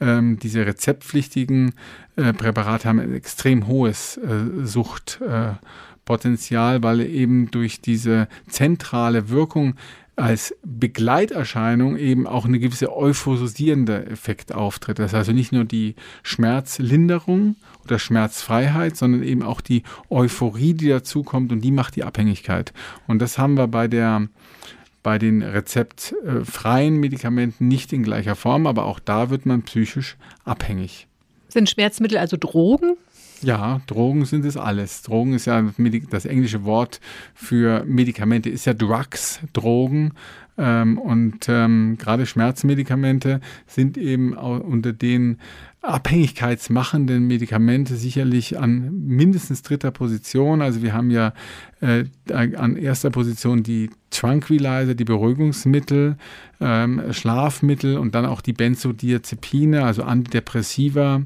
ähm, 0.00 0.38
diese 0.38 0.64
rezeptpflichtigen 0.66 1.74
äh, 2.16 2.32
Präparate 2.32 2.88
haben 2.88 3.00
ein 3.00 3.14
extrem 3.14 3.66
hohes 3.66 4.18
äh, 4.18 4.64
Sucht. 4.64 5.20
Äh, 5.22 5.54
Potenzial, 6.04 6.82
weil 6.82 7.00
eben 7.00 7.50
durch 7.50 7.80
diese 7.80 8.28
zentrale 8.48 9.28
Wirkung 9.28 9.76
als 10.16 10.54
Begleiterscheinung 10.62 11.96
eben 11.96 12.26
auch 12.26 12.44
eine 12.44 12.58
gewisse 12.58 12.94
euphorisierende 12.94 14.06
Effekt 14.06 14.54
auftritt. 14.54 14.98
Das 14.98 15.06
heißt 15.06 15.14
also 15.14 15.32
nicht 15.32 15.52
nur 15.52 15.64
die 15.64 15.94
Schmerzlinderung 16.22 17.56
oder 17.84 17.98
Schmerzfreiheit, 17.98 18.96
sondern 18.96 19.22
eben 19.22 19.42
auch 19.42 19.60
die 19.60 19.84
Euphorie, 20.10 20.74
die 20.74 20.88
dazukommt 20.88 21.50
und 21.50 21.62
die 21.62 21.70
macht 21.70 21.96
die 21.96 22.04
Abhängigkeit. 22.04 22.72
Und 23.06 23.20
das 23.20 23.38
haben 23.38 23.54
wir 23.54 23.68
bei 23.68 23.88
der 23.88 24.28
bei 25.02 25.18
den 25.18 25.42
rezeptfreien 25.42 26.96
Medikamenten 26.96 27.66
nicht 27.66 27.92
in 27.92 28.04
gleicher 28.04 28.36
Form, 28.36 28.68
aber 28.68 28.84
auch 28.84 29.00
da 29.00 29.30
wird 29.30 29.46
man 29.46 29.62
psychisch 29.62 30.16
abhängig. 30.44 31.08
Sind 31.48 31.68
Schmerzmittel 31.68 32.18
also 32.18 32.36
Drogen? 32.38 32.96
Ja, 33.42 33.80
Drogen 33.86 34.24
sind 34.24 34.44
es 34.44 34.56
alles. 34.56 35.02
Drogen 35.02 35.34
ist 35.34 35.46
ja 35.46 35.64
das 36.10 36.24
englische 36.26 36.64
Wort 36.64 37.00
für 37.34 37.84
Medikamente, 37.84 38.48
ist 38.50 38.66
ja 38.66 38.74
Drugs, 38.74 39.40
Drogen. 39.52 40.12
Ähm, 40.58 40.98
und 40.98 41.48
ähm, 41.48 41.96
gerade 41.98 42.26
Schmerzmedikamente 42.26 43.40
sind 43.66 43.96
eben 43.96 44.34
unter 44.34 44.92
den 44.92 45.38
abhängigkeitsmachenden 45.80 47.26
Medikamente 47.26 47.96
sicherlich 47.96 48.58
an 48.58 49.04
mindestens 49.04 49.62
dritter 49.62 49.90
Position. 49.90 50.62
Also 50.62 50.80
wir 50.82 50.92
haben 50.92 51.10
ja 51.10 51.32
äh, 51.80 52.04
an 52.32 52.76
erster 52.76 53.10
Position 53.10 53.64
die 53.64 53.90
Tranquilizer, 54.10 54.94
die 54.94 55.04
Beruhigungsmittel, 55.04 56.16
ähm, 56.60 57.02
Schlafmittel 57.10 57.98
und 57.98 58.14
dann 58.14 58.26
auch 58.26 58.42
die 58.42 58.52
Benzodiazepine, 58.52 59.84
also 59.84 60.04
Antidepressiva, 60.04 61.22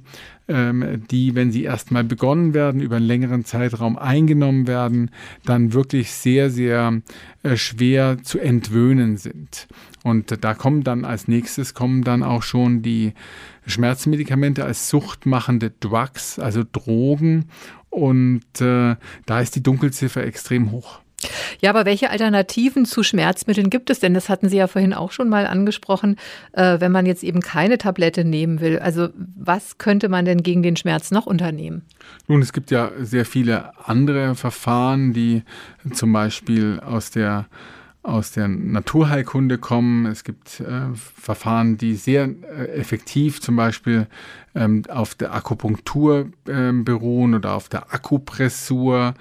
ähm, 0.49 1.03
die, 1.11 1.35
wenn 1.35 1.51
sie 1.51 1.65
erstmal 1.65 2.05
begonnen 2.05 2.55
werden, 2.55 2.81
über 2.81 2.97
einen 2.97 3.07
längeren 3.07 3.45
Zeitraum 3.45 3.99
eingenommen 3.99 4.67
werden, 4.67 5.11
dann 5.45 5.73
wirklich 5.73 6.13
sehr, 6.13 6.51
sehr 6.51 7.01
äh, 7.43 7.57
schwer 7.57 8.19
zu 8.23 8.39
entwöhnen 8.39 9.17
sind. 9.17 9.67
Und 10.03 10.45
da 10.45 10.55
kommen 10.55 10.85
dann 10.85 11.05
als 11.05 11.27
nächstes 11.27 11.75
kommen 11.75 12.05
dann 12.05 12.23
auch 12.23 12.43
schon 12.43 12.83
die 12.83 13.13
Schmerzmedikamente 13.67 14.65
als 14.65 14.89
suchtmachende 14.89 15.73
Drugs, 15.81 16.39
also 16.39 16.63
Drogen. 16.71 17.47
Und 17.91 18.61
äh, 18.61 18.97
da 19.27 19.41
ist 19.41 19.57
die 19.57 19.63
Dunkelziffer 19.63 20.25
extrem 20.25 20.71
hoch. 20.71 21.01
Ja, 21.61 21.71
aber 21.71 21.87
welche 21.87 22.11
Alternativen 22.11 22.85
zu 22.85 23.03
Schmerzmitteln 23.03 23.71
gibt 23.71 23.89
es 23.89 24.01
denn? 24.01 24.13
Das 24.13 24.29
hatten 24.29 24.49
Sie 24.49 24.59
ja 24.59 24.67
vorhin 24.67 24.93
auch 24.93 25.13
schon 25.13 25.29
mal 25.29 25.47
angesprochen, 25.47 26.17
äh, 26.53 26.79
wenn 26.81 26.93
man 26.93 27.07
jetzt 27.07 27.25
eben 27.25 27.41
keine 27.41 27.79
Tablette 27.79 28.25
nehmen 28.25 28.61
will. 28.61 28.79
Also 28.79 29.09
was 29.35 29.79
könnte 29.79 30.09
man 30.09 30.25
denn 30.25 30.43
gegen 30.43 30.63
den 30.63 30.77
Schmerz 30.77 31.11
noch 31.11 31.27
unternehmen? 31.27 31.83
Nun, 32.29 32.43
es 32.43 32.53
gibt 32.53 32.71
ja 32.71 32.91
sehr 33.01 33.25
viele 33.25 33.73
andere 33.87 34.35
Verfahren, 34.35 35.13
die 35.13 35.43
zum 35.93 36.13
Beispiel 36.13 36.81
aus 36.81 37.11
der 37.11 37.47
aus 38.07 38.31
der 38.31 38.47
Naturheilkunde 38.47 39.59
kommen. 39.59 40.07
Es 40.07 40.23
gibt 40.23 40.61
äh, 40.61 40.95
Verfahren, 40.95 41.77
die 41.77 41.97
sehr 41.97 42.25
äh, 42.25 42.67
effektiv 42.79 43.41
zum 43.41 43.57
Beispiel 43.57 44.07
ähm, 44.55 44.85
auf 44.89 45.17
der 45.17 45.35
Akupunktur 45.35 46.31
äh, 46.47 46.73
beruhen 46.73 47.35
oder 47.35 47.55
auf 47.55 47.69
der 47.69 47.93
Akupressur. 47.93 49.15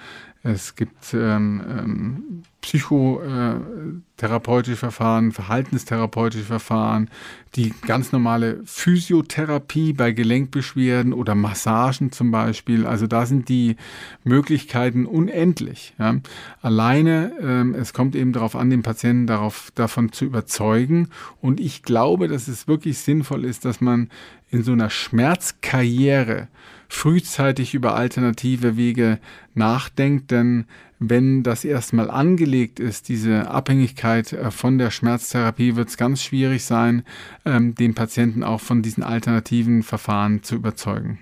Es 0.47 0.75
gibt 0.75 1.15
ähm, 1.15 1.63
ähm, 1.67 2.43
psychotherapeutische 2.61 4.75
Verfahren, 4.75 5.31
verhaltenstherapeutische 5.31 6.43
Verfahren, 6.43 7.09
die 7.55 7.73
ganz 7.87 8.11
normale 8.11 8.61
Physiotherapie 8.63 9.93
bei 9.93 10.11
Gelenkbeschwerden 10.11 11.13
oder 11.13 11.33
Massagen 11.33 12.11
zum 12.11 12.29
Beispiel. 12.29 12.85
Also 12.85 13.07
da 13.07 13.25
sind 13.25 13.49
die 13.49 13.75
Möglichkeiten 14.23 15.07
unendlich. 15.07 15.95
Ja. 15.97 16.17
Alleine, 16.61 17.31
ähm, 17.41 17.73
es 17.73 17.93
kommt 17.93 18.15
eben 18.15 18.31
darauf 18.31 18.55
an, 18.55 18.69
den 18.69 18.83
Patienten 18.83 19.25
darauf, 19.25 19.71
davon 19.73 20.11
zu 20.11 20.25
überzeugen. 20.25 21.09
Und 21.41 21.59
ich 21.59 21.81
glaube, 21.81 22.27
dass 22.27 22.47
es 22.47 22.67
wirklich 22.67 22.99
sinnvoll 22.99 23.45
ist, 23.45 23.65
dass 23.65 23.81
man 23.81 24.11
in 24.51 24.61
so 24.61 24.73
einer 24.73 24.91
Schmerzkarriere 24.91 26.49
frühzeitig 26.95 27.73
über 27.73 27.95
alternative 27.95 28.77
Wege 28.77 29.19
nachdenkt, 29.53 30.31
denn 30.31 30.65
wenn 30.97 31.43
das 31.43 31.65
erstmal 31.65 32.09
angelegt 32.09 32.79
ist, 32.79 33.09
diese 33.09 33.49
Abhängigkeit 33.49 34.31
äh, 34.31 34.49
von 34.49 34.77
der 34.77 34.91
Schmerztherapie, 34.91 35.75
wird 35.75 35.89
es 35.89 35.97
ganz 35.97 36.23
schwierig 36.23 36.63
sein, 36.63 37.03
ähm, 37.45 37.75
den 37.75 37.93
Patienten 37.95 38.43
auch 38.43 38.61
von 38.61 38.81
diesen 38.81 39.03
alternativen 39.03 39.83
Verfahren 39.83 40.41
zu 40.41 40.55
überzeugen. 40.55 41.19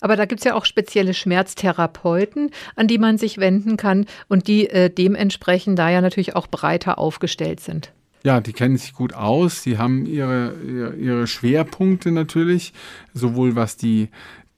Aber 0.00 0.16
da 0.16 0.24
gibt 0.24 0.40
es 0.40 0.44
ja 0.44 0.54
auch 0.54 0.64
spezielle 0.64 1.14
Schmerztherapeuten, 1.14 2.50
an 2.76 2.86
die 2.86 2.98
man 2.98 3.18
sich 3.18 3.38
wenden 3.38 3.76
kann 3.76 4.06
und 4.28 4.46
die 4.46 4.70
äh, 4.70 4.88
dementsprechend 4.88 5.78
da 5.78 5.90
ja 5.90 6.00
natürlich 6.00 6.36
auch 6.36 6.46
breiter 6.46 6.98
aufgestellt 6.98 7.60
sind. 7.60 7.92
Ja, 8.24 8.40
die 8.40 8.52
kennen 8.52 8.76
sich 8.76 8.94
gut 8.94 9.14
aus. 9.14 9.62
Sie 9.62 9.78
haben 9.78 10.04
ihre, 10.04 10.54
ihre 10.98 11.26
Schwerpunkte 11.28 12.10
natürlich, 12.10 12.72
sowohl 13.14 13.54
was 13.54 13.76
die 13.76 14.08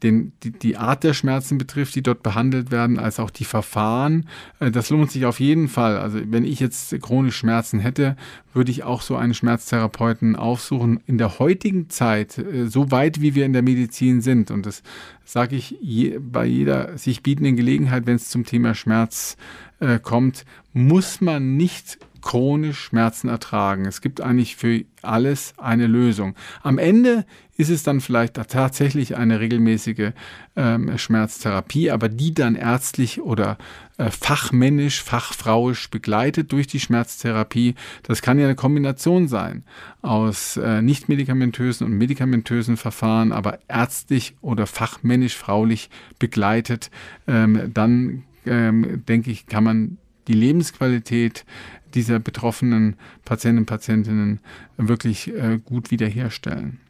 den, 0.02 0.32
die, 0.42 0.52
die 0.52 0.76
Art 0.76 1.04
der 1.04 1.14
Schmerzen 1.14 1.58
betrifft, 1.58 1.94
die 1.94 2.02
dort 2.02 2.22
behandelt 2.22 2.70
werden, 2.70 2.98
als 2.98 3.20
auch 3.20 3.30
die 3.30 3.44
Verfahren. 3.44 4.26
Äh, 4.58 4.70
das 4.70 4.90
lohnt 4.90 5.10
sich 5.10 5.26
auf 5.26 5.40
jeden 5.40 5.68
Fall. 5.68 5.98
Also 5.98 6.20
wenn 6.26 6.44
ich 6.44 6.60
jetzt 6.60 6.98
chronisch 7.00 7.36
Schmerzen 7.36 7.80
hätte, 7.80 8.16
würde 8.52 8.70
ich 8.70 8.82
auch 8.82 9.02
so 9.02 9.16
einen 9.16 9.34
Schmerztherapeuten 9.34 10.36
aufsuchen. 10.36 11.00
In 11.06 11.18
der 11.18 11.38
heutigen 11.38 11.90
Zeit, 11.90 12.38
äh, 12.38 12.66
so 12.66 12.90
weit 12.90 13.20
wie 13.20 13.34
wir 13.34 13.44
in 13.44 13.52
der 13.52 13.62
Medizin 13.62 14.20
sind, 14.20 14.50
und 14.50 14.66
das 14.66 14.82
sage 15.24 15.56
ich 15.56 15.76
je, 15.80 16.18
bei 16.18 16.46
jeder 16.46 16.96
sich 16.98 17.22
bietenden 17.22 17.56
Gelegenheit, 17.56 18.06
wenn 18.06 18.16
es 18.16 18.28
zum 18.30 18.44
Thema 18.44 18.74
Schmerz 18.74 19.36
äh, 19.80 19.98
kommt, 19.98 20.44
muss 20.72 21.20
man 21.20 21.56
nicht 21.56 21.98
chronisch 22.20 22.78
Schmerzen 22.80 23.28
ertragen. 23.28 23.86
Es 23.86 24.00
gibt 24.00 24.20
eigentlich 24.20 24.56
für 24.56 24.84
alles 25.02 25.54
eine 25.56 25.86
Lösung. 25.86 26.34
Am 26.62 26.78
Ende 26.78 27.24
ist 27.60 27.68
es 27.68 27.82
dann 27.82 28.00
vielleicht 28.00 28.34
tatsächlich 28.34 29.16
eine 29.16 29.38
regelmäßige 29.38 30.12
ähm, 30.56 30.96
Schmerztherapie, 30.96 31.90
aber 31.90 32.08
die 32.08 32.32
dann 32.32 32.54
ärztlich 32.54 33.20
oder 33.20 33.58
äh, 33.98 34.10
fachmännisch, 34.10 35.02
fachfrauisch 35.02 35.90
begleitet 35.90 36.52
durch 36.52 36.66
die 36.66 36.80
Schmerztherapie. 36.80 37.74
Das 38.02 38.22
kann 38.22 38.38
ja 38.38 38.46
eine 38.46 38.54
Kombination 38.54 39.28
sein 39.28 39.64
aus 40.00 40.56
äh, 40.56 40.80
nicht 40.80 41.10
medikamentösen 41.10 41.86
und 41.86 41.98
medikamentösen 41.98 42.78
Verfahren, 42.78 43.30
aber 43.30 43.58
ärztlich 43.68 44.36
oder 44.40 44.66
fachmännisch, 44.66 45.36
fraulich 45.36 45.90
begleitet. 46.18 46.90
Ähm, 47.26 47.70
dann 47.74 48.22
ähm, 48.46 49.04
denke 49.06 49.30
ich, 49.30 49.46
kann 49.46 49.64
man 49.64 49.98
die 50.28 50.32
Lebensqualität 50.32 51.44
dieser 51.92 52.20
betroffenen 52.20 52.96
Patienten 53.26 53.58
und 53.58 53.66
Patientinnen 53.66 54.40
wirklich 54.78 55.28
äh, 55.34 55.58
gut 55.62 55.90
wiederherstellen. 55.90 56.80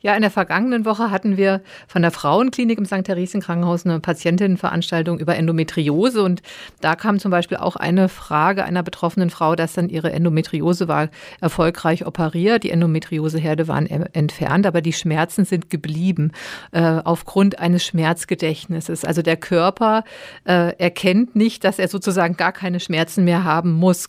Ja, 0.00 0.14
in 0.14 0.22
der 0.22 0.30
vergangenen 0.30 0.84
Woche 0.84 1.10
hatten 1.10 1.36
wir 1.36 1.62
von 1.88 2.02
der 2.02 2.10
Frauenklinik 2.10 2.78
im 2.78 2.84
St. 2.84 3.04
Theresien 3.04 3.42
Krankenhaus 3.42 3.84
eine 3.84 3.98
Patientinnenveranstaltung 3.98 5.18
über 5.18 5.36
Endometriose 5.36 6.22
und 6.22 6.42
da 6.80 6.94
kam 6.94 7.18
zum 7.18 7.30
Beispiel 7.30 7.56
auch 7.56 7.76
eine 7.76 8.08
Frage 8.08 8.64
einer 8.64 8.82
betroffenen 8.82 9.30
Frau, 9.30 9.56
dass 9.56 9.72
dann 9.72 9.88
ihre 9.88 10.12
Endometriose 10.12 10.88
war 10.88 11.08
erfolgreich 11.40 12.06
operiert, 12.06 12.62
die 12.62 12.70
Endometrioseherde 12.70 13.68
waren 13.68 13.86
entfernt, 13.86 14.66
aber 14.66 14.80
die 14.80 14.92
Schmerzen 14.92 15.44
sind 15.44 15.70
geblieben 15.70 16.32
äh, 16.72 17.00
aufgrund 17.02 17.58
eines 17.58 17.84
Schmerzgedächtnisses. 17.84 19.04
Also 19.04 19.22
der 19.22 19.36
Körper 19.36 20.04
äh, 20.44 20.76
erkennt 20.78 21.34
nicht, 21.34 21.64
dass 21.64 21.78
er 21.78 21.88
sozusagen 21.88 22.36
gar 22.36 22.52
keine 22.52 22.80
Schmerzen 22.80 23.24
mehr 23.24 23.44
haben 23.44 23.72
muss. 23.72 24.08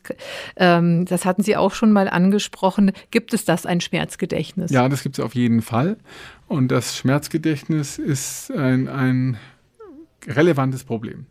Ähm, 0.57 1.05
das 1.05 1.25
hatten 1.25 1.41
Sie 1.43 1.55
auch 1.55 1.73
schon 1.73 1.91
mal 1.91 2.09
angesprochen. 2.09 2.91
Gibt 3.09 3.33
es 3.33 3.45
das 3.45 3.65
ein 3.65 3.81
Schmerzgedächtnis? 3.81 4.71
Ja, 4.71 4.89
das 4.89 5.01
gibt 5.01 5.17
es 5.17 5.23
auf 5.23 5.33
jeden 5.33 5.45
Fall. 5.45 5.46
Fall. 5.61 5.97
Und 6.47 6.69
das 6.69 6.97
Schmerzgedächtnis 6.97 7.97
ist 7.97 8.51
ein, 8.51 8.87
ein 8.87 9.37
relevantes 10.25 10.83
Problem. 10.83 11.25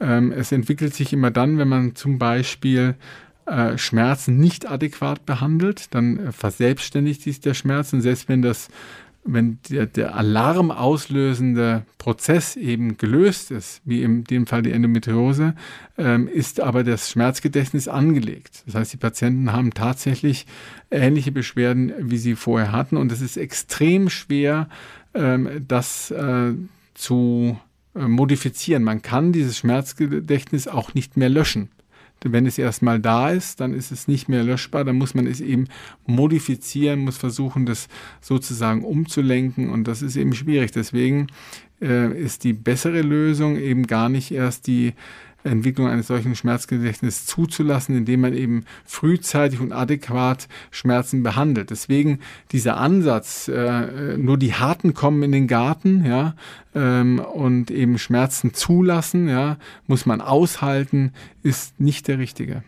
Ähm, 0.00 0.32
es 0.32 0.52
entwickelt 0.52 0.94
sich 0.94 1.12
immer 1.12 1.30
dann, 1.30 1.58
wenn 1.58 1.68
man 1.68 1.94
zum 1.94 2.18
Beispiel 2.18 2.94
äh, 3.46 3.78
Schmerzen 3.78 4.38
nicht 4.38 4.68
adäquat 4.68 5.24
behandelt, 5.24 5.94
dann 5.94 6.18
äh, 6.18 6.32
verselbstständigt 6.32 7.22
sich 7.22 7.40
der 7.40 7.54
Schmerz 7.54 7.92
und 7.92 8.00
selbst 8.00 8.28
wenn 8.28 8.42
das 8.42 8.68
wenn 9.26 9.58
der, 9.68 9.86
der 9.86 10.14
Alarm 10.14 10.70
auslösende 10.70 11.84
Prozess 11.98 12.56
eben 12.56 12.96
gelöst 12.96 13.50
ist, 13.50 13.80
wie 13.84 14.02
in 14.02 14.24
dem 14.24 14.46
Fall 14.46 14.62
die 14.62 14.72
Endometriose, 14.72 15.54
ähm, 15.98 16.28
ist 16.28 16.60
aber 16.60 16.84
das 16.84 17.10
Schmerzgedächtnis 17.10 17.88
angelegt. 17.88 18.62
Das 18.66 18.74
heißt, 18.74 18.92
die 18.92 18.98
Patienten 18.98 19.52
haben 19.52 19.74
tatsächlich 19.74 20.46
ähnliche 20.90 21.32
Beschwerden, 21.32 21.92
wie 21.98 22.18
sie 22.18 22.36
vorher 22.36 22.72
hatten. 22.72 22.96
Und 22.96 23.10
es 23.12 23.20
ist 23.20 23.36
extrem 23.36 24.08
schwer, 24.08 24.68
ähm, 25.14 25.64
das 25.66 26.10
äh, 26.10 26.52
zu 26.94 27.58
äh, 27.94 28.06
modifizieren. 28.06 28.84
Man 28.84 29.02
kann 29.02 29.32
dieses 29.32 29.58
Schmerzgedächtnis 29.58 30.68
auch 30.68 30.94
nicht 30.94 31.16
mehr 31.16 31.28
löschen. 31.28 31.70
Wenn 32.24 32.46
es 32.46 32.58
erstmal 32.58 32.98
da 32.98 33.30
ist, 33.30 33.60
dann 33.60 33.74
ist 33.74 33.92
es 33.92 34.08
nicht 34.08 34.28
mehr 34.28 34.42
löschbar, 34.42 34.84
dann 34.84 34.96
muss 34.96 35.14
man 35.14 35.26
es 35.26 35.40
eben 35.40 35.68
modifizieren, 36.06 37.00
muss 37.00 37.18
versuchen, 37.18 37.66
das 37.66 37.88
sozusagen 38.20 38.84
umzulenken 38.84 39.70
und 39.70 39.84
das 39.86 40.02
ist 40.02 40.16
eben 40.16 40.32
schwierig. 40.32 40.72
Deswegen 40.72 41.26
äh, 41.80 42.18
ist 42.18 42.44
die 42.44 42.54
bessere 42.54 43.02
Lösung 43.02 43.56
eben 43.56 43.86
gar 43.86 44.08
nicht 44.08 44.32
erst 44.32 44.66
die 44.66 44.94
Entwicklung 45.46 45.88
eines 45.88 46.06
solchen 46.06 46.34
Schmerzgedächtnisses 46.34 47.26
zuzulassen, 47.26 47.96
indem 47.96 48.20
man 48.20 48.34
eben 48.34 48.64
frühzeitig 48.84 49.60
und 49.60 49.72
adäquat 49.72 50.48
Schmerzen 50.70 51.22
behandelt. 51.22 51.70
Deswegen 51.70 52.20
dieser 52.52 52.76
Ansatz, 52.76 53.48
äh, 53.48 54.16
nur 54.16 54.38
die 54.38 54.54
Harten 54.54 54.94
kommen 54.94 55.22
in 55.22 55.32
den 55.32 55.46
Garten, 55.46 56.04
ja, 56.04 56.34
ähm, 56.74 57.18
und 57.18 57.70
eben 57.70 57.98
Schmerzen 57.98 58.54
zulassen, 58.54 59.28
ja, 59.28 59.56
muss 59.86 60.06
man 60.06 60.20
aushalten, 60.20 61.12
ist 61.42 61.80
nicht 61.80 62.08
der 62.08 62.18
richtige 62.18 62.62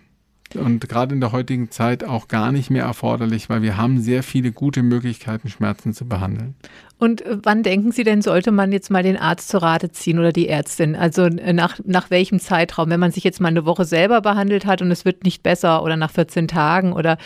und 0.55 0.88
gerade 0.88 1.14
in 1.14 1.21
der 1.21 1.33
heutigen 1.33 1.71
Zeit 1.71 2.05
auch 2.05 2.29
gar 2.29 2.53
nicht 2.53 2.71
mehr 2.71 2.85
erforderlich, 2.85 3.51
weil 3.51 3.62
wir 3.62 3.77
haben 3.77 4.01
sehr 4.01 4.23
viele 4.23 4.53
gute 4.53 4.83
Möglichkeiten, 4.83 5.49
Schmerzen 5.49 5.93
zu 5.93 6.07
behandeln. 6.07 6.55
Und 6.98 7.22
äh, 7.22 7.38
wann 7.42 7.62
denken 7.62 7.92
Sie 7.92 8.04
denn, 8.04 8.22
sollte 8.22 8.50
man 8.50 8.72
jetzt 8.72 8.90
mal 8.90 9.02
den 9.02 9.16
Arzt 9.16 9.48
zur 9.48 9.62
Rate 9.62 9.90
ziehen 9.92 10.18
oder 10.18 10.32
die 10.32 10.48
Ärztin? 10.48 10.96
Also 10.96 11.24
äh, 11.24 11.52
nach, 11.52 11.78
nach 11.84 12.11
welchem 12.11 12.40
Zeitraum? 12.40 12.90
Wenn 12.90 13.00
man 13.00 13.12
sich 13.12 13.24
jetzt 13.24 13.40
mal 13.40 13.48
eine 13.48 13.64
Woche 13.64 13.84
selber 13.84 14.20
behandelt 14.20 14.66
hat 14.66 14.82
und 14.82 14.90
es 14.90 15.04
wird 15.04 15.24
nicht 15.24 15.42
besser 15.42 15.82
oder 15.82 15.96
nach 15.96 16.11
14 16.11 16.48
Tagen 16.48 16.92
oder 16.92 17.18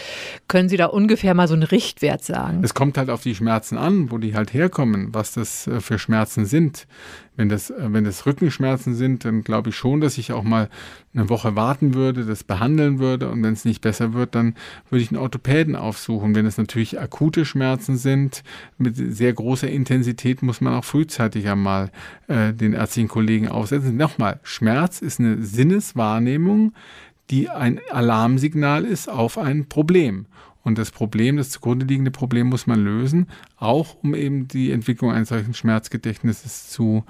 können 0.48 0.68
Sie 0.68 0.76
da 0.76 0.87
ungefähr 0.87 1.35
mal 1.35 1.48
so 1.48 1.54
einen 1.54 1.62
Richtwert 1.62 2.22
sagen? 2.22 2.61
Es 2.62 2.74
kommt 2.74 2.98
halt 2.98 3.11
auf 3.11 3.22
die 3.22 3.35
Schmerzen 3.35 3.78
an, 3.78 4.11
wo 4.11 4.18
die 4.18 4.35
halt 4.35 4.52
herkommen, 4.52 5.08
was 5.12 5.32
das 5.32 5.66
äh, 5.66 5.80
für 5.80 5.98
Schmerzen 5.98 6.44
sind. 6.44 6.87
Wenn 7.35 7.48
das, 7.48 7.72
wenn 7.78 8.04
das 8.04 8.26
Rückenschmerzen 8.26 8.94
sind, 8.94 9.24
dann 9.24 9.42
glaube 9.42 9.70
ich 9.70 9.76
schon, 9.76 10.02
dass 10.02 10.18
ich 10.18 10.32
auch 10.32 10.42
mal 10.42 10.68
eine 11.14 11.30
Woche 11.30 11.56
warten 11.56 11.94
würde, 11.94 12.26
das 12.26 12.44
behandeln 12.44 12.98
würde 12.98 13.30
und 13.30 13.42
wenn 13.42 13.54
es 13.54 13.64
nicht 13.64 13.80
besser 13.80 14.12
wird, 14.12 14.35
dann 14.35 14.54
würde 14.90 15.02
ich 15.02 15.11
einen 15.11 15.20
Orthopäden 15.20 15.74
aufsuchen. 15.74 16.35
Wenn 16.35 16.44
es 16.44 16.58
natürlich 16.58 17.00
akute 17.00 17.46
Schmerzen 17.46 17.96
sind 17.96 18.42
mit 18.76 18.96
sehr 18.96 19.32
großer 19.32 19.62
großer 19.62 19.72
Intensität 19.72 20.42
muss 20.42 20.61
man 20.61 20.75
auch 20.75 20.85
frühzeitig 20.85 21.48
einmal 21.48 21.90
äh, 22.29 22.53
den 22.53 22.72
ärztlichen 22.72 23.09
Kollegen 23.09 23.48
aufsetzen. 23.48 23.96
Nochmal, 23.96 24.40
Schmerz 24.42 25.01
ist 25.01 25.20
eine 25.20 25.42
Sinneswahrnehmung, 25.42 26.75
die 27.31 27.48
ein 27.48 27.81
Alarmsignal 27.90 28.85
ist 28.85 29.09
auf 29.09 29.38
ein 29.38 29.68
Problem. 29.68 30.27
Und 30.64 30.79
das 30.79 30.90
Problem, 30.90 31.37
das 31.37 31.51
zugrunde 31.51 31.87
liegende 31.87 32.11
Problem 32.11 32.48
muss 32.48 32.66
man 32.66 32.83
lösen, 32.83 33.27
auch 33.57 33.96
um 34.03 34.14
eben 34.14 34.48
die 34.48 34.70
Entwicklung 34.70 35.11
eines 35.12 35.29
solchen 35.29 35.55
Schmerzgedächtnisses 35.55 36.68
zu 36.68 37.05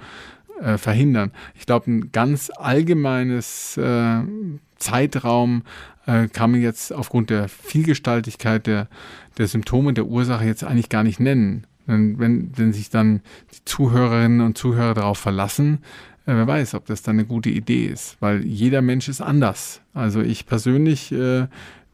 äh, 0.61 0.77
verhindern. 0.77 1.31
Ich 1.55 1.65
glaube, 1.65 1.91
ein 1.91 2.11
ganz 2.11 2.51
allgemeines 2.55 3.77
äh, 3.77 4.21
Zeitraum 4.77 5.63
äh, 6.05 6.27
kann 6.27 6.51
man 6.51 6.61
jetzt 6.61 6.93
aufgrund 6.93 7.29
der 7.29 7.47
Vielgestaltigkeit 7.47 8.65
der, 8.65 8.87
der 9.37 9.47
Symptome 9.47 9.93
der 9.93 10.05
Ursache 10.05 10.45
jetzt 10.45 10.63
eigentlich 10.63 10.89
gar 10.89 11.03
nicht 11.03 11.19
nennen. 11.19 11.65
Wenn, 11.85 12.17
wenn 12.57 12.73
sich 12.73 12.89
dann 12.89 13.21
die 13.53 13.65
Zuhörerinnen 13.65 14.41
und 14.41 14.57
Zuhörer 14.57 14.93
darauf 14.93 15.17
verlassen, 15.17 15.79
äh, 16.25 16.33
wer 16.33 16.47
weiß, 16.47 16.75
ob 16.75 16.85
das 16.85 17.01
dann 17.01 17.17
eine 17.17 17.25
gute 17.25 17.49
Idee 17.49 17.85
ist, 17.85 18.17
weil 18.19 18.43
jeder 18.45 18.81
Mensch 18.81 19.09
ist 19.09 19.21
anders. 19.21 19.81
Also 19.93 20.21
ich 20.21 20.45
persönlich 20.45 21.11
äh, 21.11 21.47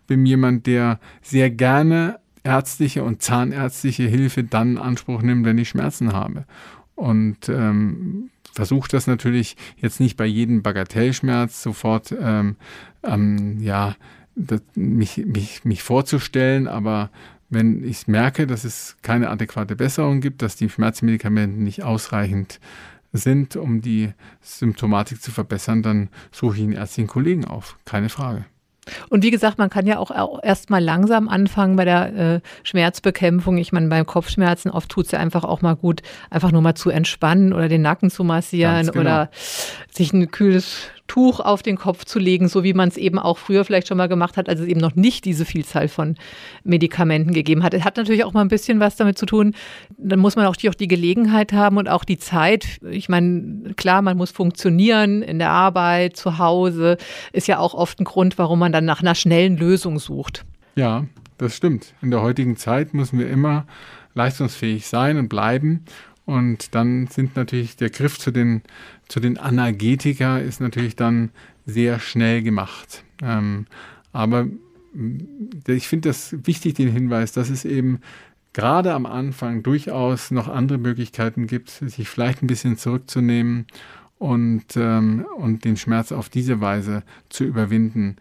bin 0.07 0.25
jemand, 0.25 0.67
der 0.67 0.99
sehr 1.21 1.49
gerne 1.49 2.19
ärztliche 2.43 3.03
und 3.03 3.21
zahnärztliche 3.21 4.03
Hilfe 4.03 4.43
dann 4.43 4.71
in 4.71 4.77
Anspruch 4.77 5.21
nimmt, 5.21 5.45
wenn 5.45 5.57
ich 5.57 5.69
Schmerzen 5.69 6.13
habe. 6.13 6.45
Und 6.95 7.49
ähm, 7.49 8.29
versuche 8.53 8.89
das 8.89 9.07
natürlich 9.07 9.55
jetzt 9.77 9.99
nicht 9.99 10.17
bei 10.17 10.25
jedem 10.25 10.61
Bagatellschmerz 10.61 11.61
sofort 11.61 12.15
ähm, 12.19 12.55
ähm, 13.03 13.59
ja, 13.61 13.95
das, 14.35 14.61
mich, 14.75 15.17
mich, 15.25 15.65
mich 15.65 15.83
vorzustellen, 15.83 16.67
aber 16.67 17.09
wenn 17.49 17.83
ich 17.83 18.07
merke, 18.07 18.47
dass 18.47 18.63
es 18.63 18.97
keine 19.01 19.29
adäquate 19.29 19.75
Besserung 19.75 20.21
gibt, 20.21 20.41
dass 20.41 20.55
die 20.55 20.69
Schmerzmedikamente 20.69 21.59
nicht 21.59 21.83
ausreichend 21.83 22.59
sind, 23.11 23.55
um 23.55 23.81
die 23.81 24.13
Symptomatik 24.41 25.21
zu 25.21 25.31
verbessern, 25.31 25.81
dann 25.81 26.09
suche 26.31 26.57
ich 26.57 26.63
einen 26.63 26.73
ärztlichen 26.73 27.07
Kollegen 27.07 27.45
auf. 27.45 27.77
Keine 27.85 28.09
Frage. 28.09 28.45
Und 29.09 29.23
wie 29.23 29.31
gesagt, 29.31 29.57
man 29.57 29.69
kann 29.69 29.85
ja 29.85 29.99
auch 29.99 30.39
erst 30.43 30.69
mal 30.69 30.83
langsam 30.83 31.27
anfangen 31.29 31.75
bei 31.75 31.85
der 31.85 32.15
äh, 32.15 32.41
Schmerzbekämpfung. 32.63 33.57
Ich 33.57 33.71
meine, 33.71 33.87
beim 33.87 34.05
Kopfschmerzen 34.05 34.71
oft 34.71 34.89
tut 34.89 35.05
es 35.05 35.11
ja 35.11 35.19
einfach 35.19 35.43
auch 35.43 35.61
mal 35.61 35.75
gut, 35.75 36.01
einfach 36.29 36.51
nur 36.51 36.61
mal 36.61 36.75
zu 36.75 36.89
entspannen 36.89 37.53
oder 37.53 37.67
den 37.67 37.81
Nacken 37.81 38.09
zu 38.09 38.23
massieren 38.23 38.87
genau. 38.87 39.01
oder 39.01 39.29
sich 39.91 40.13
ein 40.13 40.31
kühles 40.31 40.89
Tuch 41.09 41.41
auf 41.41 41.61
den 41.61 41.75
Kopf 41.75 42.05
zu 42.05 42.19
legen, 42.19 42.47
so 42.47 42.63
wie 42.63 42.73
man 42.73 42.87
es 42.87 42.95
eben 42.95 43.19
auch 43.19 43.37
früher 43.37 43.65
vielleicht 43.65 43.89
schon 43.89 43.97
mal 43.97 44.07
gemacht 44.07 44.37
hat, 44.37 44.47
als 44.47 44.61
es 44.61 44.67
eben 44.67 44.79
noch 44.79 44.95
nicht 44.95 45.25
diese 45.25 45.43
Vielzahl 45.43 45.89
von 45.89 46.15
Medikamenten 46.63 47.33
gegeben 47.33 47.63
hat. 47.63 47.73
Es 47.73 47.83
hat 47.83 47.97
natürlich 47.97 48.23
auch 48.23 48.31
mal 48.31 48.41
ein 48.41 48.47
bisschen 48.47 48.79
was 48.79 48.95
damit 48.95 49.17
zu 49.17 49.25
tun. 49.25 49.53
Dann 49.97 50.19
muss 50.19 50.37
man 50.37 50.45
auch 50.45 50.55
die, 50.55 50.69
auch 50.69 50.75
die 50.75 50.87
Gelegenheit 50.87 51.51
haben 51.51 51.75
und 51.75 51.89
auch 51.89 52.05
die 52.05 52.17
Zeit. 52.17 52.79
Ich 52.89 53.09
meine, 53.09 53.73
klar, 53.75 54.01
man 54.01 54.15
muss 54.15 54.31
funktionieren 54.31 55.21
in 55.21 55.39
der 55.39 55.49
Arbeit, 55.49 56.15
zu 56.15 56.37
Hause. 56.37 56.97
Ist 57.33 57.47
ja 57.47 57.59
auch 57.59 57.73
oft 57.73 57.99
ein 57.99 58.05
Grund, 58.05 58.37
warum 58.37 58.59
man 58.59 58.71
dann 58.71 58.85
nach 58.85 59.01
einer 59.01 59.15
schnellen 59.15 59.57
Lösung 59.57 59.99
sucht. 59.99 60.45
Ja, 60.75 61.05
das 61.37 61.55
stimmt. 61.55 61.93
In 62.01 62.11
der 62.11 62.21
heutigen 62.21 62.55
Zeit 62.55 62.93
müssen 62.93 63.19
wir 63.19 63.29
immer 63.29 63.65
leistungsfähig 64.13 64.85
sein 64.87 65.17
und 65.17 65.29
bleiben. 65.29 65.85
Und 66.29 66.75
dann 66.75 67.07
sind 67.07 67.35
natürlich 67.35 67.75
der 67.75 67.89
Griff 67.89 68.19
zu 68.19 68.29
den, 68.29 68.61
zu 69.07 69.19
den 69.19 69.39
Analgetika 69.39 70.37
ist 70.37 70.61
natürlich 70.61 70.95
dann 70.95 71.31
sehr 71.65 71.99
schnell 71.99 72.43
gemacht. 72.43 73.03
Ähm, 73.23 73.65
aber 74.11 74.45
ich 75.65 75.87
finde 75.87 76.09
das 76.09 76.35
wichtig, 76.45 76.75
den 76.75 76.91
Hinweis, 76.91 77.31
dass 77.31 77.49
es 77.49 77.65
eben 77.65 78.01
gerade 78.53 78.93
am 78.93 79.07
Anfang 79.07 79.63
durchaus 79.63 80.29
noch 80.29 80.47
andere 80.47 80.77
Möglichkeiten 80.77 81.47
gibt, 81.47 81.71
sich 81.71 82.07
vielleicht 82.07 82.43
ein 82.43 82.47
bisschen 82.47 82.77
zurückzunehmen 82.77 83.65
und, 84.19 84.65
ähm, 84.75 85.25
und 85.35 85.65
den 85.65 85.77
Schmerz 85.77 86.11
auf 86.11 86.29
diese 86.29 86.61
Weise 86.61 87.01
zu 87.29 87.43
überwinden. 87.43 88.17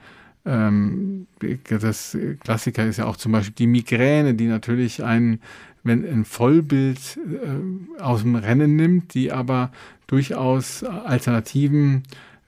Ähm, 0.47 1.27
das 1.69 2.17
Klassiker 2.41 2.87
ist 2.87 2.97
ja 2.97 3.05
auch 3.05 3.19
zum 3.19 3.33
Beispiel 3.33 3.55
die 3.59 3.67
Migräne, 3.67 4.33
die 4.33 4.47
natürlich 4.47 5.05
einen 5.05 5.43
wenn 5.89 6.05
ein 6.05 6.25
Vollbild 6.25 7.19
äh, 7.27 8.01
aus 8.01 8.23
dem 8.23 8.37
Rennen 8.37 8.77
nimmt, 8.77 9.15
die 9.15 9.33
aber 9.33 9.73
durchaus 10.07 10.85
alternativen 10.85 12.05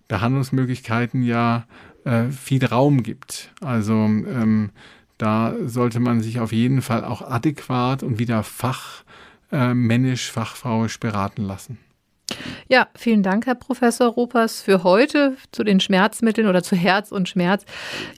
Behandlungsmöglichkeiten 0.09 1.23
ja 1.23 1.67
äh, 2.05 2.29
viel 2.31 2.65
Raum 2.65 3.03
gibt. 3.03 3.53
Also 3.61 3.95
ähm, 3.95 4.71
da 5.19 5.55
sollte 5.67 6.01
man 6.01 6.21
sich 6.23 6.41
auf 6.41 6.53
jeden 6.53 6.81
Fall 6.83 7.05
auch 7.05 7.23
adäquat 7.23 8.03
und 8.03 8.19
wieder 8.19 8.43
fachmännisch, 8.43 10.31
äh, 10.31 10.33
fachfrauisch 10.33 10.99
beraten 10.99 11.43
lassen. 11.43 11.79
Ja, 12.69 12.89
vielen 12.95 13.23
Dank, 13.23 13.47
Herr 13.47 13.57
Professor 13.57 14.09
Ruppers, 14.09 14.63
für 14.63 14.85
heute 14.85 15.35
zu 15.53 15.65
den 15.65 15.81
Schmerzmitteln 15.81 16.47
oder 16.47 16.63
zu 16.63 16.77
Herz 16.77 17.11
und 17.11 17.29
Schmerz. 17.29 17.65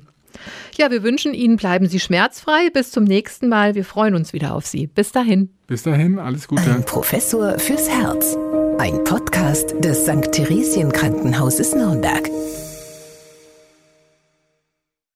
Ja, 0.77 0.91
wir 0.91 1.03
wünschen 1.03 1.33
Ihnen, 1.33 1.57
bleiben 1.57 1.87
Sie 1.87 1.99
schmerzfrei. 1.99 2.69
Bis 2.71 2.91
zum 2.91 3.03
nächsten 3.03 3.49
Mal. 3.49 3.75
Wir 3.75 3.85
freuen 3.85 4.15
uns 4.15 4.33
wieder 4.33 4.53
auf 4.55 4.65
Sie. 4.65 4.87
Bis 4.87 5.11
dahin. 5.11 5.49
Bis 5.67 5.83
dahin, 5.83 6.19
alles 6.19 6.47
Gute. 6.47 6.71
Ein 6.73 6.85
Professor 6.85 7.59
fürs 7.59 7.89
Herz. 7.89 8.37
Ein 8.77 9.03
Podcast 9.03 9.73
des 9.79 10.03
St. 10.03 10.31
Theresien 10.31 10.91
Krankenhauses 10.91 11.73
Nürnberg. 11.73 12.29